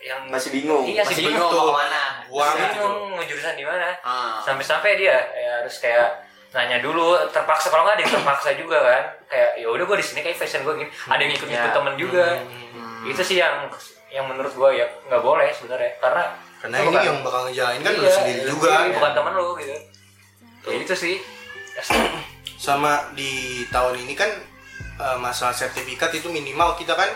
yang 0.00 0.20
Masih 0.26 0.48
bingung. 0.50 0.82
iya 0.82 1.00
Masih 1.00 1.12
sih 1.14 1.24
bingung 1.26 1.44
betul. 1.46 1.60
mau 1.60 1.68
ke 1.68 1.76
mana. 1.78 2.02
Buang 2.26 2.54
bingung 2.54 2.72
gitu. 2.72 2.88
mau 3.10 3.22
jurusan 3.22 3.54
di 3.54 3.64
mana 3.64 3.88
Ah. 4.00 4.40
sampai-sampai 4.40 4.96
dia 4.96 5.16
ya 5.30 5.60
harus 5.60 5.76
kayak 5.76 6.08
nanya 6.50 6.78
dulu 6.78 7.14
terpaksa 7.28 7.68
kalau 7.68 7.84
nggak 7.84 8.00
yang 8.00 8.10
terpaksa 8.10 8.50
juga 8.54 8.78
kan 8.80 9.04
kayak 9.30 9.50
ya 9.56 9.66
udah 9.66 9.84
gue 9.84 9.96
di 9.96 10.04
sini 10.04 10.20
kayak 10.20 10.36
fashion 10.36 10.60
gue 10.60 10.74
gini 10.76 10.90
ada 11.06 11.16
yang 11.18 11.32
ikut-ikut 11.32 11.54
Ya. 11.64 11.72
temen 11.72 11.94
juga 11.94 12.26
Hmm. 12.70 13.06
itu 13.06 13.22
sih 13.22 13.36
yang 13.36 13.70
yang 14.08 14.26
menurut 14.26 14.50
gue 14.50 14.70
ya 14.74 14.86
nggak 15.06 15.22
boleh 15.22 15.48
sebenarnya 15.50 15.94
karena 15.96 16.24
Karena 16.60 16.76
ini 16.76 16.86
bukan- 16.86 17.06
yang 17.06 17.18
bakal 17.22 17.40
ngejalanin 17.46 17.80
kan 17.80 17.92
lu 17.94 18.02
iya, 18.02 18.12
sendiri 18.12 18.40
lu 18.42 18.50
juga. 18.52 18.68
sendiri, 18.74 18.92
bukan 18.92 19.12
temen 19.14 19.32
lu 19.32 19.46
gitu 19.56 19.72
ya 20.62 20.74
itu 20.76 20.94
sih 20.94 21.16
Ya, 21.70 21.82
Sama 22.58 22.92
di 23.14 23.32
tahun 23.66 23.94
ini 24.00 24.12
kan 24.12 24.28
eh, 24.98 25.16
masalah 25.16 25.54
sertifikat 25.54 26.10
itu 26.12 26.28
minimal 26.28 26.74
kita 26.74 26.92
kan 26.92 27.08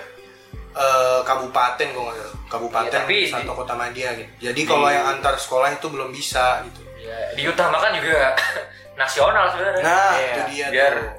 eh, 0.72 1.20
kabupaten 1.20 1.86
kok 1.86 2.00
nggak 2.00 2.30
kabupaten 2.48 2.88
Iya, 2.88 2.96
tapi 2.96 3.16
satu 3.28 3.44
di- 3.44 3.58
kota 3.58 3.74
media 3.74 4.08
gitu. 4.14 4.30
Jadi 4.40 4.60
kalau 4.64 4.88
yang 4.88 5.06
antar 5.08 5.34
sekolah 5.36 5.68
itu 5.70 5.86
belum 5.86 6.08
bisa 6.08 6.62
gitu. 6.64 6.80
ya, 7.00 7.18
diutamakan 7.34 7.92
juga 7.94 8.32
nasional 8.96 9.50
sebenarnya 9.50 9.82
Nah, 9.82 10.10
Iya, 10.14 10.24
itu 10.24 10.40
dia 10.48 10.66
biar 10.70 10.94
tuh. 10.94 11.10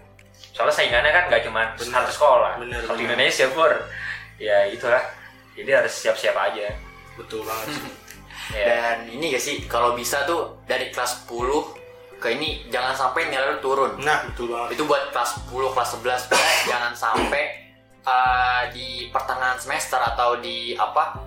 Soalnya 0.56 0.72
saingannya 0.72 1.12
kan 1.12 1.24
gak 1.28 1.44
cuma 1.44 1.76
satu 1.76 2.12
sekolah 2.16 2.56
Bener, 2.64 2.80
kalau 2.88 2.96
di. 2.96 3.04
Indonesia 3.04 3.46
pur 3.52 3.72
ya 4.40 4.64
itulah 4.72 5.04
jadi 5.52 5.84
harus 5.84 5.92
siap-siap 5.92 6.32
aja 6.32 6.72
Betul 7.16 7.48
banget 7.48 7.68
sih. 7.80 7.92
ya. 8.56 8.66
Dan 8.68 8.98
ini 9.08 9.32
gak 9.32 9.44
sih 9.44 9.56
kalau 9.68 9.96
bisa 9.96 10.28
tuh 10.28 10.60
dari 10.68 10.92
kelas 10.92 11.28
10 11.28 12.20
ke 12.20 12.28
ini 12.36 12.68
jangan 12.72 12.96
sampai 12.96 13.28
nilai 13.32 13.56
lu 13.56 13.60
turun. 13.60 14.00
Nah, 14.04 14.24
betul 14.28 14.52
banget. 14.52 14.80
Itu 14.80 14.84
buat 14.88 15.12
kelas 15.16 15.48
10, 15.48 15.76
kelas 15.76 15.90
11 16.00 16.30
pokoknya 16.32 16.58
jangan 16.72 16.94
sampai 16.96 17.44
uh, 18.04 18.64
di 18.72 19.08
pertengahan 19.12 19.60
semester 19.60 20.00
atau 20.00 20.40
di 20.40 20.76
apa 20.76 21.20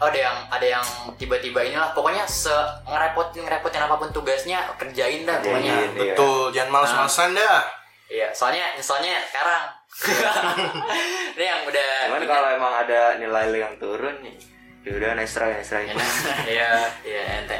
ada 0.00 0.16
yang 0.16 0.36
ada 0.48 0.66
yang 0.80 0.86
tiba-tiba 1.20 1.60
inilah 1.60 1.92
pokoknya 1.92 2.24
se 2.24 2.52
ngerepotin 2.88 3.44
ngerepotin 3.44 3.84
apa 3.84 4.00
pun 4.00 4.08
tugasnya 4.12 4.64
kerjain 4.80 5.28
dah 5.28 5.40
pokoknya. 5.44 5.74
Iya. 5.92 6.16
Betul, 6.16 6.52
jangan 6.56 6.70
males-malesan 6.72 7.36
dah. 7.36 7.79
Iya, 8.10 8.34
soalnya 8.34 8.74
soalnya 8.82 9.22
sekarang 9.30 9.64
ini 11.38 11.44
yang 11.46 11.62
udah 11.62 11.90
Cuman 12.10 12.26
kalau 12.26 12.48
emang 12.50 12.74
ada 12.82 13.14
nilai 13.22 13.54
lu 13.54 13.58
yang 13.62 13.74
turun 13.78 14.18
nih, 14.22 14.34
ya 14.82 14.90
udah 14.98 15.10
nesra 15.14 15.46
nesra 15.54 15.78
ya 15.86 15.94
Iya, 17.06 17.22
ente. 17.42 17.58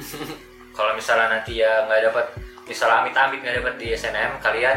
kalau 0.76 0.96
misalnya 0.96 1.36
nanti 1.36 1.60
ya 1.60 1.84
nggak 1.84 2.08
dapat 2.08 2.26
misalnya 2.64 3.04
amit-amit 3.04 3.44
nggak 3.44 3.60
dapat 3.60 3.74
di 3.76 3.92
SNM 3.92 4.40
kalian 4.40 4.76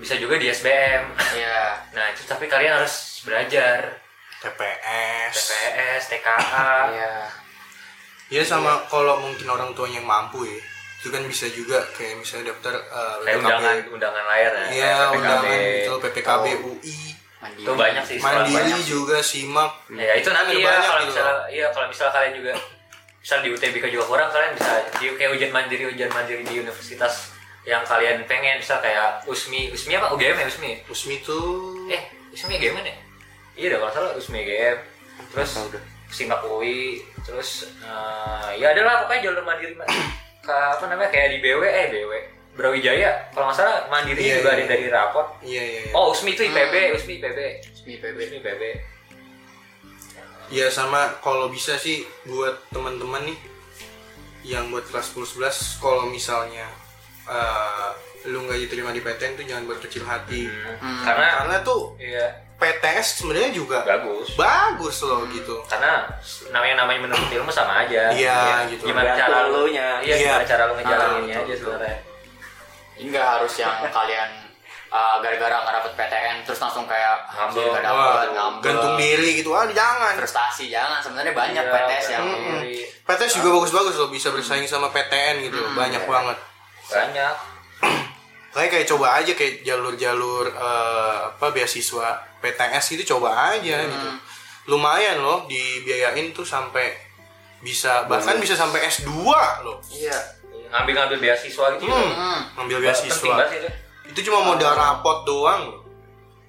bisa 0.00 0.16
juga 0.16 0.40
di 0.40 0.48
SBM 0.48 1.04
Iya. 1.36 1.60
nah 1.96 2.08
itu 2.08 2.24
tapi 2.24 2.48
kalian 2.48 2.80
harus 2.80 3.20
belajar 3.28 4.00
TPS. 4.40 5.32
TPS 5.36 6.02
TKA 6.08 6.72
Iya. 6.96 7.14
Ya 8.26 8.42
sama 8.42 8.88
kalau 8.88 9.20
mungkin 9.20 9.46
orang 9.46 9.70
tuanya 9.76 10.00
yang 10.00 10.08
mampu 10.08 10.48
ya. 10.48 10.58
Itu 11.06 11.14
kan 11.14 11.22
bisa 11.22 11.46
juga 11.48 11.86
kayak 11.94 12.18
misalnya 12.18 12.50
daftar 12.50 12.74
eh, 12.74 13.16
kayak 13.22 13.36
undangan 13.38 13.76
undangan 13.88 14.24
layar 14.26 14.52
ya 14.52 14.66
Iya, 14.68 14.94
undangan 15.12 15.54
itu 15.54 15.92
PPKB 15.96 16.44
Oh. 16.58 16.74
UI. 16.74 16.98
Mandiri. 17.36 17.62
itu 17.62 17.72
banyak 17.72 18.02
sih 18.02 18.16
Mandiri 18.18 18.58
banyak. 18.74 18.80
juga 18.82 19.16
simak. 19.20 19.70
ya 19.88 20.12
itu 20.14 20.28
nanti 20.28 20.56
ya 20.56 20.66
banyak 20.66 20.82
kalau 20.82 20.98
gitu 20.98 21.10
misalnya 21.12 21.36
iya 21.46 21.66
kalau 21.70 21.86
misalnya 21.86 22.12
kalian 22.12 22.32
juga 22.34 22.52
misal 23.16 23.38
di 23.38 23.48
UTBK 23.50 23.84
juga 23.88 24.04
kurang 24.04 24.28
kalian 24.30 24.52
bisa 24.52 24.70
di 24.94 25.06
kayak 25.12 25.30
ujian 25.30 25.52
mandiri 25.52 25.84
ujian 25.86 26.10
mandiri 26.10 26.42
di 26.42 26.54
universitas 26.58 27.14
yang 27.62 27.84
kalian 27.84 28.24
pengen 28.24 28.56
misal 28.56 28.80
kayak 28.80 29.20
USMI 29.24 29.68
USMI 29.68 29.94
apa 29.94 30.10
UGM 30.10 30.34
ya 30.34 30.46
USMI 30.48 30.72
Usmi 30.86 31.14
itu 31.18 31.38
eh 31.86 32.02
USMI 32.32 32.56
UGM 32.56 32.74
kan 32.74 32.84
ya 32.84 32.96
iya 33.54 33.66
deh 33.68 33.78
kalau 33.78 33.92
salah 33.92 34.10
USMI 34.14 34.40
UGM 34.40 34.76
terus 35.28 35.50
simak 36.08 36.40
UI 36.42 37.04
terus 37.20 37.68
eh, 37.78 38.50
ya 38.56 38.72
adalah 38.72 39.04
pokoknya 39.04 39.22
jalur 39.24 39.44
mandiri 39.44 39.76
Ma- 39.76 39.86
ke 40.46 40.54
apa 40.54 40.84
namanya 40.86 41.10
kayak 41.10 41.28
di 41.34 41.38
BW 41.40 41.62
eh 41.64 41.86
BW 41.90 42.12
Brawijaya 42.54 43.10
kalau 43.34 43.50
nggak 43.50 43.58
salah 43.58 43.84
mandiri 43.86 44.16
Iya, 44.16 44.38
juga 44.38 44.48
iya. 44.48 44.48
ada 44.48 44.60
yang 44.62 44.70
dari 44.70 44.86
rapot 44.88 45.26
Iya 45.42 45.62
iya. 45.62 45.80
iya. 45.82 45.92
oh 45.92 46.08
USMI 46.08 46.32
itu 46.32 46.42
IPB 46.46 46.74
Hmm. 46.74 46.94
USMI 46.94 47.14
IPB 47.18 47.38
Resmi 47.60 47.92
PB. 47.98 48.16
USMI 48.16 48.38
IPB 48.38 48.62
Ya 50.46 50.70
sama 50.70 51.10
kalau 51.18 51.50
bisa 51.50 51.74
sih 51.76 52.06
buat 52.24 52.70
teman-teman 52.70 53.26
nih 53.26 53.38
yang 54.46 54.70
buat 54.70 54.86
kelas 54.86 55.10
10 55.10 55.42
11 55.42 55.50
kalau 55.76 56.06
misalnya 56.06 56.70
eh, 57.26 57.90
lu 58.24 58.46
nggak 58.46 58.58
diterima 58.60 58.90
di 58.90 59.02
PTN 59.02 59.34
tuh 59.34 59.44
jangan 59.44 59.66
berkecil 59.66 60.02
hati. 60.02 60.46
Hmm. 60.46 61.02
karena 61.02 61.42
Karena 61.42 61.56
tuh 61.60 61.98
iya 61.98 62.45
PTS 62.56 63.20
sebenarnya 63.20 63.52
juga 63.52 63.78
bagus 63.82 64.32
bagus 64.32 64.96
loh 65.02 65.28
gitu. 65.28 65.60
karena 65.66 66.08
namanya 66.48 66.82
namanya 66.82 67.00
menuntut 67.04 67.28
ilmu 67.30 67.48
sama 67.48 67.84
aja 67.84 68.08
Iya, 68.08 68.64
gitu. 68.66 68.88
gimana 68.88 69.12
cara 69.12 69.44
lu 69.46 69.62
elunya. 69.62 70.00
iya 70.00 70.14
Iya. 70.14 70.20
gimana 70.32 70.44
cara 70.46 70.62
lu 70.64 70.74
ngejalaninnya 70.74 71.34
Ah, 71.34 71.42
aja 71.42 71.52
betul, 71.52 71.60
sebenarnya 71.68 71.96
Ini 72.96 73.06
nggak 73.08 73.26
harus 73.30 73.54
yang 73.56 73.76
kalian 73.92 74.30
uh, 74.88 75.16
gara-gara 75.20 75.52
nggak 75.54 75.74
dapet 75.76 75.92
PTN 75.94 76.36
terus 76.42 76.56
langsung 76.58 76.84
kayak 76.84 77.16
Ngambek. 77.28 77.44
anjir, 77.52 77.66
nggak 77.68 77.84
dapet 77.84 78.28
ngambek 78.32 78.62
gantung 78.64 78.94
diri 78.96 79.30
gitu 79.36 79.50
ah 79.52 79.64
jangan. 79.68 80.12
frustasi 80.16 80.64
jangan 80.66 80.98
sebenarnya 80.98 81.32
banyak 81.32 81.60
Iya, 81.60 81.72
PTS 81.74 82.06
yang 82.10 82.24
Mm-mm. 82.24 82.52
dari- 82.56 82.88
PTS 83.04 83.32
juga 83.36 83.48
bagus-bagus 83.54 83.94
loh 83.96 84.08
bisa 84.08 84.28
bersaing 84.28 84.64
sama 84.64 84.88
PTN 84.88 85.44
gitu 85.44 85.56
loh. 85.58 85.70
banyak 85.72 86.02
banget. 86.02 86.38
banyak 86.86 87.34
Kayak 88.56 88.70
kayak 88.72 88.86
coba 88.88 89.06
aja 89.14 89.32
kayak 89.32 89.60
jalur-jalur 89.62 90.48
eh, 90.48 91.16
apa 91.28 91.46
beasiswa 91.50 92.08
PTS 92.40 92.96
gitu 92.96 93.14
coba 93.14 93.52
aja 93.52 93.84
gitu. 93.84 94.08
Lumayan 94.66 95.20
loh 95.20 95.44
dibiayain 95.44 96.32
tuh 96.32 96.42
sampai 96.42 96.96
bisa 97.58 98.04
bahkan 98.04 98.36
bisa 98.36 98.52
sampai 98.54 98.80
S2 98.86 99.12
loh. 99.60 99.76
iya 99.90 100.16
ngambil-ngambil 100.68 101.18
beasiswa 101.18 101.66
gitu 101.74 101.84
Hmm. 101.84 102.10
Hmm. 102.10 102.40
Ngambil 102.56 102.76
penting 102.82 103.06
beasiswa. 103.06 103.36
itu 103.46 103.68
Itu 104.08 104.20
cuma 104.24 104.40
modal 104.46 104.72
rapot 104.72 105.18
doang 105.22 105.62
loh. 105.66 105.80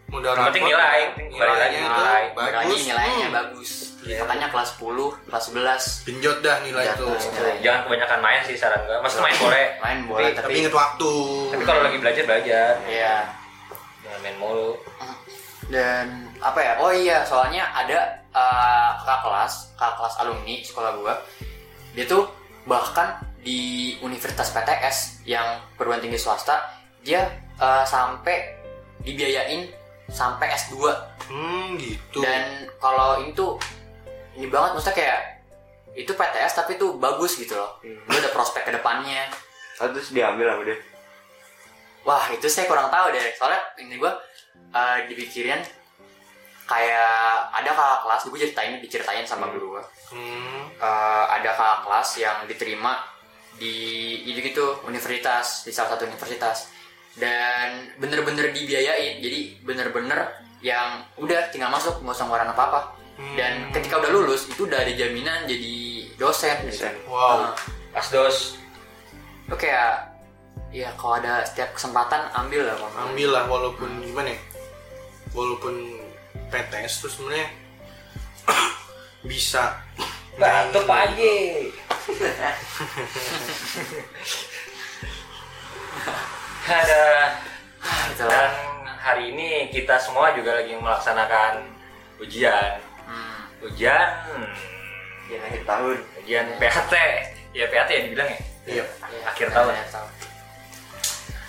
Modal 0.07 0.31
penting 0.41 0.63
rapot. 0.63 0.71
nilai, 0.71 0.99
penting 1.11 1.35
lagi 1.35 1.51
Nilainya 1.75 1.79
nilai. 1.83 2.23
itu 2.23 2.33
Balik 2.33 2.53
lagi 2.53 2.67
bagus. 2.69 2.81
nilainya 2.85 3.25
Hmm. 3.25 3.35
bagus 3.35 3.71
Iya. 4.07 4.23
makanya 4.23 4.47
kelas 4.47 4.69
10 4.73 5.27
kelas 5.27 5.43
11 5.51 6.07
Genjot 6.07 6.37
dah 6.39 6.57
nilai 6.63 6.85
itu. 6.87 7.05
nilai. 7.05 7.59
jangan 7.59 7.79
kebanyakan 7.83 8.19
main 8.19 8.41
sih 8.41 8.55
saran 8.55 8.79
gue 8.81 8.97
maksudnya 8.97 9.25
main 9.25 9.37
boleh 9.37 9.65
main 9.77 9.97
bola 10.01 10.19
Tapi- 10.21 10.31
Tapi 10.31 10.41
tapi 10.41 10.53
inget 10.57 10.73
waktu. 10.73 11.11
tapi 11.51 11.63
kalau 11.63 11.81
lagi 11.83 11.97
belajar 11.97 12.23
belajar 12.23 12.71
iya 12.85 13.15
jangan 14.01 14.19
main 14.21 14.37
mulu 14.37 14.71
dan 15.67 16.07
apa 16.39 16.59
ya 16.59 16.73
oh 16.79 16.89
iya 16.89 17.21
soalnya 17.21 17.67
ada 17.69 17.99
uh, 18.31 18.95
kakak 18.97 19.19
kelas 19.21 19.53
kakak 19.75 19.95
kelas 19.97 20.15
alumni 20.17 20.55
sekolah 20.61 20.91
gua 20.95 21.13
dia 21.91 22.05
tuh 22.05 22.23
bahkan 22.63 23.11
di 23.37 23.59
universitas 23.99 24.47
PTS 24.49 24.97
yang 25.23 25.45
perguruan 25.75 25.99
tinggi 25.99 26.15
swasta 26.15 26.63
dia 27.01 27.27
uh, 27.55 27.83
sampai 27.83 28.55
dibiayain 28.99 29.67
sampai 30.07 30.47
S2 30.49 30.87
Hmm 31.27 31.75
gitu. 31.75 32.23
dan 32.23 32.71
kalau 32.79 33.19
ini 33.19 33.31
tuh 33.33 33.59
ini 34.37 34.47
banget 34.53 34.77
maksudnya 34.77 34.97
kayak 35.01 35.21
itu 35.97 36.13
PTS 36.13 36.53
tapi 36.53 36.77
tuh 36.77 37.01
bagus 37.01 37.41
gitu 37.41 37.57
loh. 37.57 37.81
Lu 37.81 38.13
ada 38.13 38.29
prospek 38.29 38.69
ke 38.69 38.71
depannya. 38.77 39.25
Oh, 39.81 39.89
terus 39.89 40.13
diambil 40.13 40.53
sama 40.53 40.61
dia. 40.61 40.77
Wah 42.05 42.25
itu 42.29 42.45
saya 42.45 42.69
kurang 42.69 42.93
tahu 42.93 43.09
deh. 43.09 43.33
Soalnya 43.33 43.61
ini 43.81 43.97
gue 43.97 44.11
uh, 44.77 44.97
dipikirin 45.09 45.57
kayak 46.69 47.49
ada 47.49 47.71
kakak 47.73 47.99
kelas 48.05 48.21
gue 48.27 48.39
ceritain 48.43 48.75
diceritain 48.83 49.23
sama 49.23 49.47
guru 49.49 49.79
gue 49.79 49.83
Hmm. 50.07 50.71
uh, 50.79 51.25
ada 51.31 51.51
kakak 51.51 51.83
kelas 51.83 52.09
yang 52.19 52.37
diterima 52.47 52.95
di 53.59 53.75
itu 54.23 54.39
gitu 54.39 54.65
universitas 54.85 55.65
di 55.65 55.73
salah 55.73 55.97
satu 55.97 56.05
universitas. 56.05 56.69
Dan 57.17 57.89
bener-bener 57.97 58.53
dibiayain. 58.53 59.17
Jadi 59.17 59.65
bener-bener 59.65 60.29
yang 60.61 61.01
udah 61.17 61.49
tinggal 61.49 61.73
masuk 61.73 62.05
nggak 62.05 62.13
usah 62.13 62.25
ngeluarin 62.29 62.53
apa 62.53 62.63
apa 62.69 62.81
dan 63.17 63.73
ketika 63.73 63.97
udah 63.97 64.13
lulus 64.13 64.45
itu 64.45 64.69
udah 64.69 64.77
ada 64.77 64.93
jaminan 64.93 65.49
jadi 65.49 66.05
dosen 66.21 66.69
gitu. 66.69 66.85
Dosen. 66.85 66.93
Wow. 67.09 67.49
Nah, 67.49 67.57
asdos 67.97 68.61
itu 69.49 69.57
kayak 69.57 70.13
ya 70.69 70.93
kalau 70.99 71.15
ada 71.17 71.41
setiap 71.47 71.71
kesempatan 71.73 72.29
ambil 72.35 72.67
lah 72.69 72.75
Bang. 72.77 72.93
ambil 73.09 73.33
lah 73.33 73.49
walaupun 73.49 73.89
gimana 74.05 74.37
ya? 74.37 74.41
Walaupun 75.33 75.97
PTS 76.53 77.01
tuh 77.01 77.09
sebenarnya 77.09 77.49
bisa 79.29 79.81
batuk 80.37 80.85
pak 80.85 81.09
Haji. 81.09 81.73
ada. 86.67 87.33
Gitu 88.13 88.23
dan 88.29 88.53
hari 89.01 89.33
ini 89.33 89.73
kita 89.73 89.97
semua 89.97 90.37
juga 90.37 90.61
lagi 90.61 90.77
melaksanakan 90.77 91.65
ujian 92.21 92.86
Ujian 93.59 94.09
Ya 95.27 95.37
akhir 95.41 95.63
tahun. 95.63 95.97
ujian 96.17 96.45
PHT 96.55 96.93
ya 97.51 97.65
PHT 97.65 97.89
ya 97.89 98.01
dibilang 98.05 98.29
ya 98.29 98.39
iya 98.65 98.83
akhir 99.23 99.47
tahun 99.49 99.71
Akhir 99.71 99.89
tahun. 99.89 100.11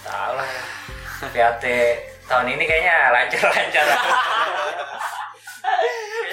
tahu 0.03 0.33
lah 0.35 0.49
PHT 1.29 1.65
tahun 2.25 2.47
ini 2.49 2.65
kayaknya 2.65 2.97
lancar-lancar 3.11 3.87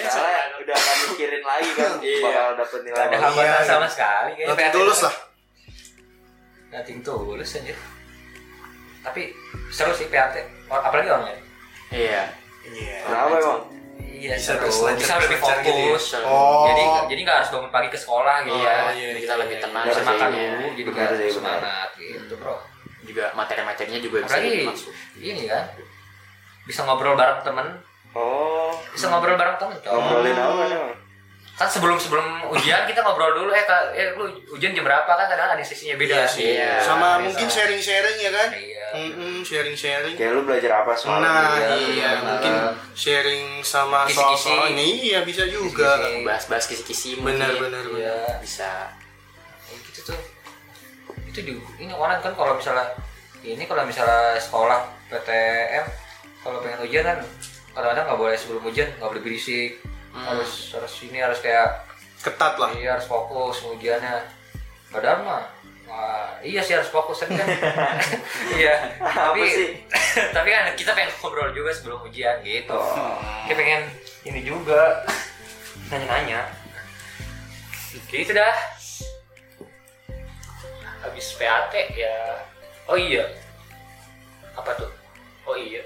Soalnya 0.05 0.41
udah 0.55 0.75
gak 0.75 0.95
mikirin 1.07 1.43
lagi 1.43 1.69
kan 1.73 1.91
Iya. 1.97 2.21
bakal 2.21 2.45
dapet 2.55 2.79
nilai 2.81 2.99
ada 2.99 3.09
bagus. 3.11 3.23
hambatan 3.25 3.49
Iya, 3.51 3.65
sama 3.65 3.79
iya. 3.79 3.89
sekali 3.89 4.31
kayaknya 4.33 4.55
PHT. 4.55 4.73
tulus 4.73 4.99
lah 5.01 5.15
Nothing 6.67 6.99
tulus 7.01 7.49
aja 7.53 7.75
tapi 9.01 9.21
seru 9.69 9.93
sih 9.93 10.07
PHT 10.07 10.35
apalagi 10.67 11.09
online 11.09 11.41
Iya. 11.91 12.23
iya 12.67 12.97
Kenapa 13.03 13.35
emang? 13.35 13.61
Iya 13.97 14.33
Bisa 14.35 14.55
seru 14.55 14.67
bisa 14.93 15.13
lebih 15.17 15.37
terselancar 15.37 15.57
gitu 15.61 15.71
ya? 15.71 15.85
fokus 15.91 16.03
Oh. 16.21 16.65
jadi 16.65 16.83
jadi 17.07 17.19
nggak 17.21 17.37
harus 17.37 17.49
bangun 17.51 17.69
pagi 17.69 17.89
ke 17.89 17.97
sekolah 17.97 18.35
gitu 18.41 18.57
Iya, 18.57 18.65
ya 18.65 18.89
iya, 18.91 19.09
kita 19.15 19.25
iya, 19.29 19.41
lebih 19.41 19.55
iya. 19.55 19.63
tenang 19.63 19.83
bisa 19.85 19.93
Benar 19.95 20.09
makan 20.09 20.27
sih, 20.27 20.35
dulu 20.35 20.45
iya. 20.45 20.71
jadi 20.73 20.89
nggak 20.89 21.09
semangat 21.31 21.89
gitu 21.95 22.33
bro 22.35 22.55
Juga 23.05 23.25
materi-materinya 23.31 23.99
juga 23.99 24.17
bisa 24.19 24.33
apalagi 24.33 24.59
dimasuk. 24.59 24.91
ini 25.19 25.43
kan 25.45 25.63
bisa 26.63 26.81
ngobrol 26.83 27.13
bareng 27.13 27.41
temen 27.41 27.67
Oh, 28.11 28.71
bisa 28.89 29.05
ngobrol 29.07 29.35
bareng 29.35 29.55
temen 29.55 29.75
coy. 29.77 29.91
ngobrolin 29.91 30.33
apa 30.33 30.53
kan 30.57 30.71
kan 31.55 31.67
sebelum 31.69 31.95
sebelum 31.95 32.25
ujian 32.49 32.83
kita 32.83 32.99
ngobrol 32.99 33.31
dulu 33.33 33.47
eh 33.49 33.63
kak 33.63 33.93
eh 33.93 34.11
lu 34.13 34.27
ujian 34.49 34.71
jam 34.71 34.83
berapa 34.83 35.07
kan 35.07 35.23
kadang 35.25 35.47
ada 35.49 35.61
sesinya 35.61 35.93
Iya 35.93 36.01
beda 36.01 36.17
sih. 36.25 36.51
Iya. 36.53 36.81
sama 36.81 37.15
Bisa. 37.15 37.23
mungkin 37.23 37.47
sharing-sharing 37.47 38.17
ya 38.17 38.27
kan 38.29 38.49
iya 38.51 38.74
Mm-mm, 38.95 39.35
sharing-sharing 39.41 40.15
Kayak 40.15 40.31
lu 40.31 40.41
belajar 40.43 40.71
apa 40.77 40.91
semalam? 40.93 41.21
nah 41.21 41.53
gitu. 41.53 41.75
iya 41.93 42.09
benar. 42.13 42.23
mungkin 42.25 42.53
sharing 42.93 43.45
sama 43.61 43.99
Kisi-kisi. 44.03 44.19
soal-soal 44.47 44.71
ini 44.71 44.87
iya 45.05 45.19
bisa 45.21 45.43
juga 45.45 45.99
Kisi-kisi. 45.99 46.23
Bahas-bahas 46.23 46.65
kisi-kisi 46.65 47.09
mungkin. 47.15 47.35
benar-benar 47.37 47.83
iya 47.91 48.17
Bisa. 48.37 48.89
Kayak 49.61 49.79
gitu 49.85 49.99
tuh 50.07 50.19
itu 51.25 51.39
di 51.41 51.53
ini 51.77 51.91
orang 51.91 52.19
kan 52.19 52.31
kalau 52.31 52.53
misalnya 52.53 52.87
ini 53.41 53.63
kalau 53.63 53.83
misalnya 53.83 54.37
sekolah 54.37 54.79
PTM 55.07 55.83
kalau 56.39 56.57
pengen 56.59 56.79
ujian 56.81 57.03
kan 57.03 57.19
kadang-kadang 57.69 58.05
nggak 58.05 58.19
boleh 58.19 58.35
sebelum 58.35 58.63
ujian 58.63 58.87
nggak 58.93 59.09
boleh 59.09 59.21
berisik 59.21 59.71
Hmm. 60.09 60.23
harus 60.25 60.71
harus 60.71 60.95
ini 61.03 61.19
harus 61.19 61.37
kayak 61.37 61.83
ketat 62.17 62.55
lah 62.55 62.71
iya 62.71 62.95
harus 62.95 63.03
fokus 63.03 63.59
ujiannya 63.67 64.23
padahal 64.87 65.19
mah 65.21 65.43
wah, 65.95 66.35
iya 66.43 66.59
sih 66.59 66.75
harus 66.75 66.91
fokus 66.91 67.23
kan 67.23 67.31
iya 68.59 68.99
tapi 68.99 69.75
tapi 70.35 70.47
kan 70.51 70.75
kita 70.75 70.91
pengen 70.91 71.11
ngobrol 71.23 71.55
juga 71.55 71.71
sebelum 71.71 72.03
ujian 72.03 72.43
gitu. 72.43 72.75
Oh. 72.75 73.15
kita 73.47 73.55
pengen 73.55 73.83
ini 74.27 74.43
juga 74.43 75.07
nanya-nanya. 75.91 76.49
Gitu 78.11 78.31
dah. 78.35 78.55
Habis 81.05 81.37
PAT 81.37 81.73
ya. 81.93 82.41
Oh 82.89 82.97
iya. 82.97 83.29
Apa 84.57 84.73
tuh? 84.75 84.91
Oh 85.45 85.55
iya. 85.55 85.85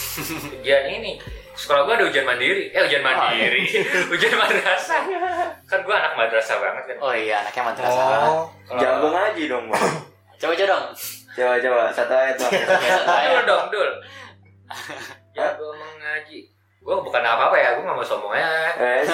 Ujian 0.60 0.84
ini 0.88 1.20
sekolah 1.54 1.82
gua 1.82 1.94
ada 1.94 2.04
ujian 2.04 2.22
mandiri 2.22 2.66
eh 2.68 2.82
ujian 2.82 2.98
mandiri 3.00 3.62
ujian 4.12 4.34
madrasah 4.34 5.02
kan 5.64 5.78
gua 5.80 5.94
anak 5.96 6.12
madrasah 6.16 6.58
banget 6.58 6.84
kan 6.84 6.96
Oh 7.00 7.14
iya, 7.14 7.40
anaknya 7.40 7.62
madrasah. 7.64 8.04
oh 8.24 8.44
Kalau- 8.66 8.76
Jago 8.76 9.06
ngaji 9.08 9.42
dong, 9.46 9.64
Bang. 9.68 9.82
Coba 10.40 10.52
coba 10.52 10.66
dong. 10.68 10.84
Coba 11.32 11.54
coba 11.56 11.82
satu 11.88 12.12
ayat, 12.12 12.36
Bang. 12.36 12.52
dul 13.30 13.42
dong 13.44 13.64
dul 13.70 13.90
ya 15.36 15.46
gua 15.54 15.72
mengaji 15.72 16.38
gua 16.80 17.00
bukan 17.00 17.22
apa-apa 17.22 17.54
ya 17.54 17.68
gua 17.74 17.84
gak 17.86 17.96
mau 17.96 18.04
sombong 18.04 18.34
ya 18.34 18.50
Eh, 18.74 19.06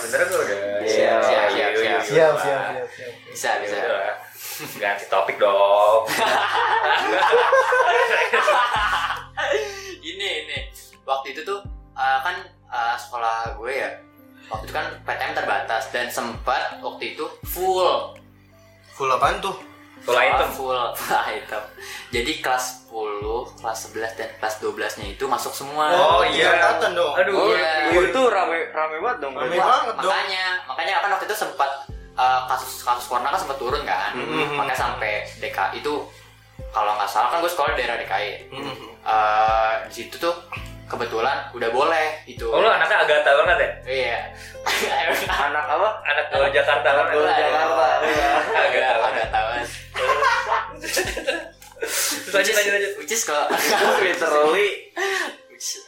sebenernya 0.00 0.26
gua 0.26 0.40
udah 0.40 0.58
Siap, 0.82 1.20
siap, 1.20 1.46
Iya, 1.50 1.66
siap, 1.70 1.72
iya, 1.76 1.96
siap. 2.00 2.34
iya. 2.40 2.82
Bisa, 3.28 3.50
bisa. 3.60 3.74
Ya 3.74 3.84
udah, 3.86 4.16
ganti 4.76 5.04
topik 5.06 5.36
dong 5.36 6.02
ini 10.02 10.28
ini. 10.42 10.58
Waktu 11.02 11.26
itu 11.32 11.42
tuh 11.42 11.60
uh, 11.92 12.18
kan 12.20 12.36
uh, 12.66 12.96
sekolah 12.96 13.54
gue 13.54 13.72
ya. 13.74 13.90
Waktu 14.44 14.64
itu 14.64 14.74
kan 14.74 14.86
PTM 15.02 15.32
terbatas 15.32 15.88
dan 15.88 16.06
sempat 16.06 16.76
waktu 16.78 17.12
itu 17.12 17.24
full 17.46 18.12
full 18.90 19.08
apaan 19.08 19.38
tuh 19.38 19.56
Full 20.02 20.12
item. 20.12 20.50
full, 20.50 20.74
full 20.98 21.14
item 21.16 21.62
jadi 22.10 22.32
kelas 22.36 22.90
10 22.90 23.22
kelas 23.56 23.78
11 23.88 24.18
dan 24.18 24.28
kelas 24.34 24.54
12 24.58 24.98
nya 24.98 25.06
itu 25.08 25.24
masuk 25.24 25.54
semua 25.54 25.88
Oh 25.88 26.26
tiga 26.26 26.42
iya. 26.42 26.50
angkatan 26.58 26.90
dong. 26.92 27.14
Aduh. 27.14 27.32
Oh, 27.32 27.46
Iya. 27.48 27.70
oh, 27.88 28.02
itu 28.02 28.20
rame 28.26 28.58
rame 28.68 28.96
banget 28.98 29.18
dong. 29.20 29.32
Rame 29.32 29.54
banget 29.54 29.94
dong. 29.94 30.10
makanya 30.10 30.44
makanya 30.66 30.92
kan 30.98 31.10
waktu 31.12 31.24
itu 31.24 31.36
sempat 31.38 31.70
eh, 32.12 32.40
kasus 32.44 32.82
kasus 32.82 33.06
corona 33.06 33.30
kan 33.30 33.40
sempat 33.40 33.56
turun 33.56 33.82
kan 33.82 34.10
Mhm. 34.12 34.52
makanya 34.52 34.76
sampai 34.76 35.22
DKI 35.38 35.78
itu 35.78 35.94
kalau 36.68 36.92
nggak 36.92 37.06
salah 37.06 37.30
kan 37.30 37.38
gue 37.38 37.48
sekolah 37.48 37.72
di 37.72 37.78
daerah 37.78 37.96
DKI 37.96 38.30
Mhm. 38.50 38.74
Eh, 39.00 39.72
di 39.86 39.94
situ 39.96 40.18
tuh 40.18 40.34
kebetulan 40.92 41.48
udah 41.50 41.70
boleh 41.70 42.06
itu 42.24 42.44
Oh 42.44 42.60
lu 42.60 42.68
anaknya 42.68 43.00
agak 43.00 43.24
tahu 43.24 43.36
banget 43.42 43.58
ya? 43.58 43.70
iya 43.88 44.18
Anak 45.42 45.64
apa? 45.66 45.88
Anak 46.04 46.26
gaul 46.28 46.46
Jakarta 46.48 46.86
Anak 46.86 47.06
gaul 47.10 47.24
Jakarta. 47.26 47.86
Iya. 48.04 48.30
Agak 48.52 48.82
tahu. 48.84 49.00
agak 49.02 49.26
tahu 49.28 49.48
Terus 52.22 52.30
lanjut 52.30 52.54
lanjut 52.54 52.72
lanjut. 52.72 52.92
which 52.96 53.10
is 53.10 53.22
kalau 53.22 53.48
Literally. 54.04 54.92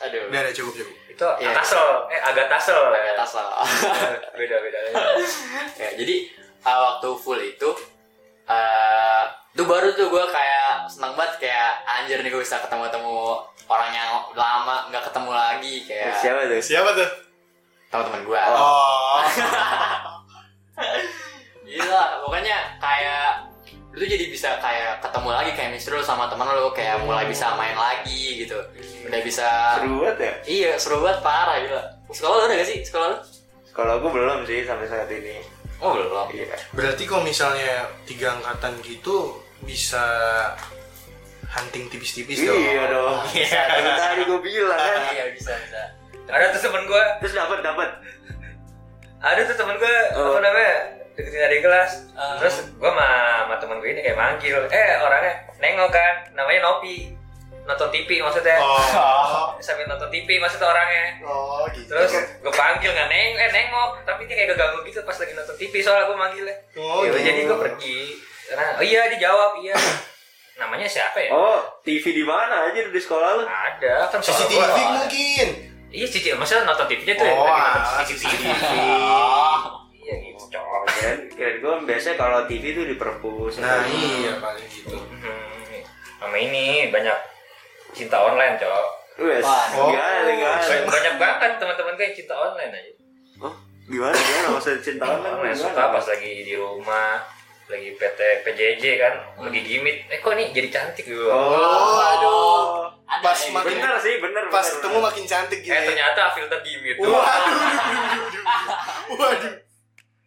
aduh 0.00 0.30
Udah, 0.30 0.40
udah 0.40 0.52
cukup 0.52 0.72
cukup. 0.76 0.96
Itu 1.08 1.26
Iya. 1.38 1.50
Tasel. 1.52 1.86
Eh 2.08 2.20
agak 2.20 2.46
Tasel. 2.48 2.78
agak 2.90 3.14
tas 3.14 3.32
lah 3.32 3.46
Beda 4.38 4.56
beda. 4.58 4.78
ya 5.76 5.88
jadi 5.94 6.16
uh, 6.62 6.78
waktu 6.90 7.08
full 7.16 7.38
itu 7.38 7.70
uh, 8.46 9.24
itu 9.54 9.62
baru 9.62 9.86
tuh 9.90 10.06
gue 10.08 10.24
kayak 10.28 10.86
seneng 10.86 11.14
banget 11.14 11.32
kayak 11.40 11.70
anjir 11.86 12.18
nih 12.18 12.28
gue 12.28 12.38
bisa 12.38 12.58
ketemu 12.58 12.90
temu 12.90 13.38
orang 13.64 13.90
yang 13.90 14.10
lama 14.34 14.90
nggak 14.90 15.02
ketemu 15.06 15.30
lagi 15.30 15.74
kayak 15.86 16.10
Siapa 16.18 16.40
tuh? 16.44 16.60
Siapa 16.60 16.88
tuh? 16.92 17.08
teman-teman 17.86 18.20
gue 18.24 18.38
Oh. 18.50 19.18
gila 21.64 22.02
pokoknya 22.20 22.56
kayak 22.76 23.24
lu 23.94 23.96
tuh 23.96 24.08
jadi 24.10 24.26
bisa 24.26 24.48
kayak 24.58 24.98
ketemu 24.98 25.28
lagi 25.30 25.50
kayak 25.54 25.70
lu 25.78 26.02
sama 26.02 26.26
temen 26.26 26.44
lu 26.44 26.66
kayak 26.74 26.98
mulai 27.00 27.24
bisa 27.24 27.54
main 27.54 27.72
lagi 27.72 28.42
gitu 28.42 28.58
udah 29.06 29.20
bisa 29.22 29.46
Seru 29.78 30.02
banget 30.02 30.16
ya. 30.18 30.32
iya 30.44 30.70
seru 30.74 30.98
banget 30.98 31.18
parah 31.22 31.56
gila 31.62 31.80
sekolah 32.10 32.34
lu 32.34 32.42
udah 32.44 32.56
gak 32.58 32.68
sih 32.68 32.78
sekolah 32.82 33.06
lu 33.08 33.16
Kalau 33.70 33.92
aku 33.98 34.06
belum 34.08 34.42
sih 34.42 34.62
sampai 34.62 34.86
saat 34.86 35.06
ini. 35.08 35.38
oh 35.78 35.94
belum 35.94 36.26
Iya. 36.30 36.54
Berarti 36.70 37.02
kalau 37.06 37.22
misalnya 37.22 37.86
tiga 38.02 38.32
angkatan 38.32 38.72
gitu 38.82 39.34
bisa 39.62 40.04
hunting 41.54 41.86
tipis-tipis 41.86 42.42
dong. 42.42 42.58
Iya 42.58 42.84
dong. 42.90 43.18
Iya. 43.30 43.62
Tadi 43.94 44.22
gue 44.26 44.40
bilang 44.42 44.78
kan. 44.78 45.14
iya 45.14 45.24
bisa 45.30 45.54
bisa 45.54 45.82
Ada 46.26 46.50
tuh 46.56 46.60
temen 46.66 46.82
gue. 46.88 47.04
Terus 47.22 47.34
dapat 47.38 47.58
dapat. 47.62 47.90
Ada 49.22 49.40
tuh 49.46 49.56
temen 49.56 49.76
gue. 49.78 49.96
Oh. 50.18 50.34
Apa 50.34 50.40
namanya? 50.42 50.74
Deketin 51.14 51.46
adik 51.46 51.60
kelas. 51.62 51.92
Ah. 52.18 52.42
Terus 52.42 52.66
gue 52.74 52.90
sama, 52.90 53.08
sama 53.46 53.54
temen 53.62 53.76
gue 53.78 53.90
ini 53.94 54.00
kayak 54.02 54.18
manggil. 54.18 54.58
Eh 54.66 54.90
orangnya 54.98 55.34
nengok 55.62 55.90
kan. 55.94 56.14
Namanya 56.34 56.60
Nopi. 56.66 57.14
Nonton 57.64 57.88
TV 57.88 58.20
maksudnya. 58.20 58.60
Oh. 58.60 59.56
Sambil 59.64 59.88
nonton 59.88 60.10
TV 60.12 60.36
maksudnya 60.36 60.68
orangnya. 60.68 61.06
Oh, 61.24 61.64
gitu. 61.72 61.88
Terus 61.88 62.12
gue 62.44 62.52
panggil 62.52 62.92
nggak 62.92 63.08
neng, 63.08 63.32
eh 63.40 63.48
nengok, 63.56 64.04
tapi 64.04 64.28
dia 64.28 64.36
kayak 64.36 64.52
keganggu 64.52 64.84
gitu 64.84 65.00
pas 65.00 65.16
lagi 65.16 65.32
nonton 65.32 65.56
TV 65.56 65.80
soalnya 65.80 66.04
gue 66.04 66.18
manggilnya. 66.20 66.56
Oh, 66.76 67.00
gitu. 67.08 67.16
jadi 67.24 67.40
gue 67.48 67.56
pergi. 67.56 68.20
Karena, 68.50 68.76
oh 68.76 68.84
iya 68.84 69.08
dijawab 69.08 69.60
iya. 69.60 69.76
Namanya 70.60 70.86
siapa 70.86 71.18
ya? 71.18 71.30
Oh, 71.34 71.58
TV 71.82 72.14
di 72.14 72.22
mana 72.22 72.70
aja 72.70 72.78
di 72.78 73.00
sekolah 73.00 73.42
lu? 73.42 73.44
Ada 73.44 74.06
kan 74.06 74.22
CCTV 74.22 74.54
gua. 74.60 75.02
mungkin. 75.02 75.48
Iya 75.94 76.06
cici, 76.10 76.30
maksudnya 76.34 76.66
nonton 76.66 76.86
TV-nya 76.90 77.14
tuh 77.14 77.26
ya, 77.26 77.34
Oh, 77.34 77.46
ah, 77.46 77.74
nonton 77.78 78.14
CCTV. 78.14 78.42
Iya 80.04 80.20
gitu, 80.20 80.44
cowok. 80.52 80.80
Kirain 80.92 81.20
kirain 81.32 81.56
gue 81.64 81.74
biasanya 81.88 82.16
kalau 82.20 82.44
TV 82.44 82.76
tuh 82.76 82.84
di 82.84 82.96
perpus. 83.00 83.56
Nah, 83.56 83.88
iya 83.88 84.36
paling 84.36 84.68
gitu. 84.68 85.00
Hmm, 85.00 85.80
sama 86.20 86.36
ini 86.36 86.92
banyak 86.92 87.16
cinta 87.96 88.20
online, 88.20 88.60
cowok. 88.60 88.88
Wes, 89.24 89.40
gimana? 89.40 90.28
Banyak, 90.84 91.14
banget 91.16 91.50
teman-teman 91.56 91.96
gue 91.96 92.04
yang 92.04 92.16
cinta 92.20 92.34
online 92.36 92.72
aja. 92.76 92.92
Oh, 93.40 93.54
gimana 93.88 94.12
gimana 94.12 94.46
maksudnya 94.52 94.80
cinta 94.84 95.04
online? 95.08 95.34
Online 95.40 95.56
suka 95.56 95.82
pas 95.88 96.04
lagi 96.04 96.32
di 96.44 96.54
rumah, 96.58 97.24
lagi 97.64 97.96
PT 97.96 98.20
PJJ 98.44 98.84
kan, 99.00 99.14
lagi 99.40 99.60
gimmick. 99.64 100.04
Eh 100.12 100.20
kok 100.20 100.36
nih 100.36 100.52
jadi 100.52 100.68
cantik 100.68 101.04
gitu. 101.08 101.32
Oh, 101.32 101.96
aduh. 101.96 102.92
Ada 103.04 103.20
Pas 103.20 103.36
yang 103.40 103.52
makin 103.56 103.76
Bener 103.78 103.94
sih, 104.00 104.14
bener. 104.16 104.44
pas 104.48 104.64
bener, 104.64 104.74
ketemu 104.80 104.96
bener. 104.96 105.06
makin 105.08 105.24
cantik 105.24 105.60
gitu. 105.64 105.72
Eh 105.72 105.80
ya. 105.80 105.88
ternyata 105.88 106.22
filter 106.32 106.58
gimmick 106.60 106.96
tuh. 107.00 107.08
Waduh. 107.08 107.54
Waduh. 109.20 109.52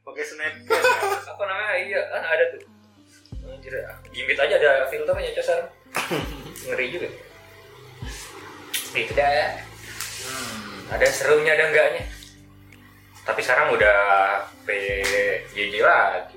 pakai 0.07 0.23
Snapchat. 0.23 0.71
ya? 0.81 1.17
Apa 1.29 1.43
namanya? 1.45 1.75
Iya, 1.77 1.99
kan 2.09 2.23
ada 2.23 2.43
tuh. 2.55 2.61
Anjir, 3.47 3.73
gimmick 4.09 4.37
aja 4.37 4.55
ada 4.57 4.71
filternya 4.87 5.31
cosar. 5.35 5.59
Ngeri 6.65 6.85
juga. 6.89 7.09
Itu 8.93 9.13
dah. 9.13 9.29
Hmm. 10.25 10.95
Ada 10.95 11.05
serunya 11.11 11.53
ada 11.53 11.69
enggaknya. 11.69 12.03
Tapi 13.27 13.39
sekarang 13.43 13.75
udah 13.75 13.97
PJJ 14.63 15.73
lagi. 15.83 16.36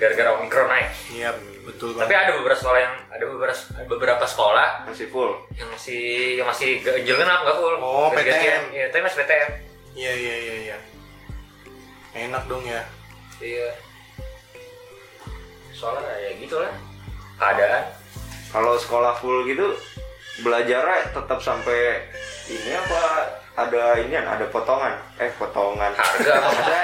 Gara-gara 0.00 0.30
Omikron 0.34 0.64
naik. 0.66 0.88
Iya, 1.12 1.28
betul 1.62 1.92
Tapi 1.92 2.08
banget. 2.08 2.24
ada 2.24 2.32
beberapa 2.34 2.56
sekolah 2.56 2.80
yang 2.80 2.94
ada 3.06 3.24
beberapa 3.26 3.58
beberapa 3.86 4.24
sekolah 4.24 4.68
Masih 4.88 5.06
full. 5.06 5.30
yang 5.52 5.68
masih 5.68 6.00
yang 6.40 6.48
masih 6.48 6.80
ganjil 6.80 7.14
genap 7.14 7.44
nggak 7.44 7.56
full. 7.56 7.74
Oh, 7.78 8.08
Ganti-gantian. 8.08 8.40
PTM. 8.40 8.64
Iya, 8.72 8.86
tapi 8.88 9.02
masih 9.04 9.18
PTM. 9.20 9.50
Iya, 9.92 10.12
iya, 10.16 10.34
iya, 10.40 10.54
iya. 10.64 10.76
Enak 12.18 12.42
dong 12.48 12.64
ya. 12.64 12.80
Iya. 13.38 13.68
Soalnya 15.70 16.12
ya 16.18 16.30
gitulah 16.36 16.72
keadaan. 17.36 17.84
Kalau 18.50 18.74
sekolah 18.76 19.14
full 19.16 19.44
gitu 19.44 19.76
belajarnya 20.40 21.12
tetap 21.12 21.38
sampai 21.38 22.00
ini 22.48 22.72
apa 22.72 23.02
ada 23.58 23.98
ini 23.98 24.14
ada 24.14 24.46
potongan. 24.48 24.94
Eh 25.18 25.30
potongan. 25.36 25.90
Harga 25.92 26.34
maksudnya 26.38 26.82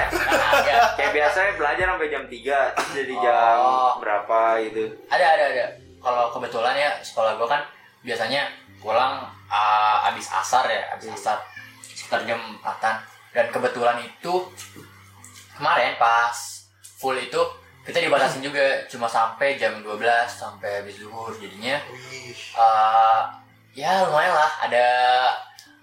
kayak 0.99 1.13
biasanya 1.15 1.53
belajar 1.57 1.87
sampai 1.95 2.09
jam 2.11 2.25
3 2.27 2.75
terus 2.75 2.91
jadi 2.93 3.15
jam 3.23 3.57
Oh. 3.63 3.93
berapa 4.03 4.39
gitu. 4.67 4.85
Ada, 5.09 5.27
ada, 5.39 5.45
ada. 5.55 5.67
Kalau 6.03 6.25
kebetulan 6.35 6.75
ya 6.77 6.91
sekolah 7.03 7.39
gue 7.39 7.49
kan 7.49 7.63
biasanya 8.03 8.47
pulang 8.79 9.27
uh, 9.49 10.09
abis 10.13 10.31
asar 10.31 10.67
ya, 10.69 10.83
abis 10.95 11.11
asar. 11.15 11.39
Sekitar 11.83 12.23
jam 12.27 12.39
4 12.63 13.35
Dan 13.35 13.47
kebetulan 13.51 13.99
itu 14.05 14.35
kemarin 15.57 15.97
pas 15.97 16.35
full 17.01 17.17
itu 17.17 17.41
kita 17.83 18.03
dibatasin 18.03 18.43
juga. 18.43 18.85
Cuma 18.91 19.07
sampai 19.07 19.55
jam 19.59 19.79
12 19.83 19.99
sampai 20.27 20.83
habis 20.83 20.99
zuhur 20.99 21.31
jadinya. 21.39 21.79
Uh, 22.55 23.23
ya 23.73 24.07
lumayan 24.07 24.35
lah. 24.35 24.51
Ada 24.67 24.87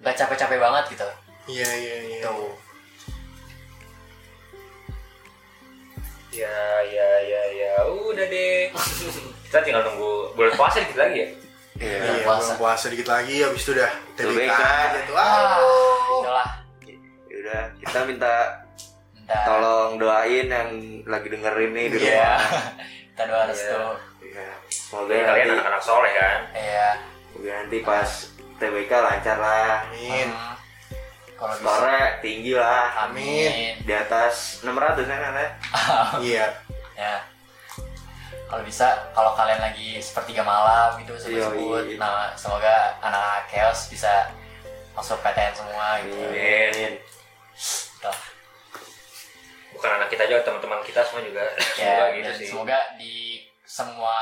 gak 0.04 0.16
capek-capek 0.16 0.60
banget 0.60 0.84
gitu 0.90 1.08
Iya, 1.46 1.70
iya, 1.74 1.96
iya. 2.06 2.22
tuh 2.22 2.52
Ya 6.30 6.50
ya 6.84 7.10
ya 7.22 7.44
ya 7.54 7.74
udah 7.86 8.26
deh. 8.26 8.74
Kita 9.46 9.62
tinggal 9.62 9.86
nunggu 9.86 10.34
bulan 10.34 10.54
puasa 10.54 10.82
dikit 10.82 10.98
lagi 10.98 11.22
ya. 11.22 11.28
Iya. 11.78 11.98
Iya, 12.02 12.26
puasa. 12.26 12.42
bulan 12.42 12.58
puasa 12.58 12.86
dikit 12.90 13.06
lagi 13.08 13.36
habis 13.40 13.62
itu 13.62 13.72
udah 13.72 13.92
TBK 14.16 14.50
aja 14.58 15.00
tuh. 15.04 15.14
ah 15.14 15.62
itulah 16.18 16.50
Yaudah, 17.28 17.64
kita 17.78 18.00
minta 18.04 18.34
Bentar. 19.14 19.46
tolong 19.46 19.92
doain 19.98 20.48
yang 20.48 20.70
lagi 21.04 21.28
dengerin 21.30 21.72
nih 21.72 21.86
di 21.88 21.98
Iya. 22.02 22.34
rumah. 22.34 22.42
kita 23.14 23.24
doa 23.30 23.44
restu 23.46 23.70
Iya. 23.70 23.94
Iya. 24.34 24.54
Semoga 24.68 25.14
Ya, 25.14 25.24
kalian 25.24 25.48
anak-anak 25.54 25.82
soleh 25.84 26.12
kan. 26.16 26.40
iya 26.52 26.90
semoga 27.30 27.52
nanti 27.56 27.78
pas 27.80 28.10
TBK 28.60 28.92
lancar 28.92 29.38
lah. 29.40 29.88
Amin. 29.90 30.30
Hmm. 30.30 30.56
kalau 31.34 31.54
bisa 31.60 31.66
Sore 31.76 32.02
tinggi 32.24 32.54
lah. 32.56 33.10
amin 33.10 33.76
Di 33.84 33.94
atas 33.94 34.64
600 34.64 35.04
kan 35.04 35.20
kan 35.20 35.34
ya? 35.36 35.50
Iya. 36.32 36.46
ya 36.94 37.16
kalau 38.54 38.70
bisa 38.70 39.10
kalau 39.18 39.34
kalian 39.34 39.58
lagi 39.58 39.98
sepertiga 39.98 40.46
malam 40.46 40.94
gitu 41.02 41.18
sebut 41.18 41.42
sebut 41.42 41.84
iya. 41.90 41.98
nah 41.98 42.30
semoga 42.38 42.94
anak 43.02 43.50
chaos 43.50 43.90
bisa 43.90 44.30
masuk 44.94 45.18
PTN 45.26 45.58
semua 45.58 45.98
gitu 46.06 46.22
Amin. 46.22 47.02
Tuh. 47.98 48.20
Bukan 49.74 49.90
anak 49.90 50.10
kita 50.14 50.30
aja, 50.30 50.46
teman-teman 50.46 50.86
kita 50.86 51.02
semua 51.02 51.26
juga. 51.26 51.44
Semoga 51.76 52.06
ya, 52.08 52.16
gitu 52.18 52.30
dan 52.30 52.38
sih. 52.38 52.48
semoga 52.50 52.80
di 53.00 53.16
semua 53.66 54.16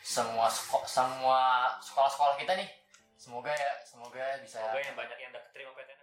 semua 0.00 0.46
semua 0.86 1.40
sekolah-sekolah 1.82 2.34
kita 2.38 2.54
nih 2.54 2.68
semoga 3.20 3.52
ya 3.52 3.72
semoga 3.84 4.24
bisa 4.40 4.56
Semoga 4.64 4.80
yang 4.80 4.96
banyak 4.96 5.18
yang 5.20 5.30
udah 5.36 5.44
keterima 5.52 5.76
PTN. 5.76 5.99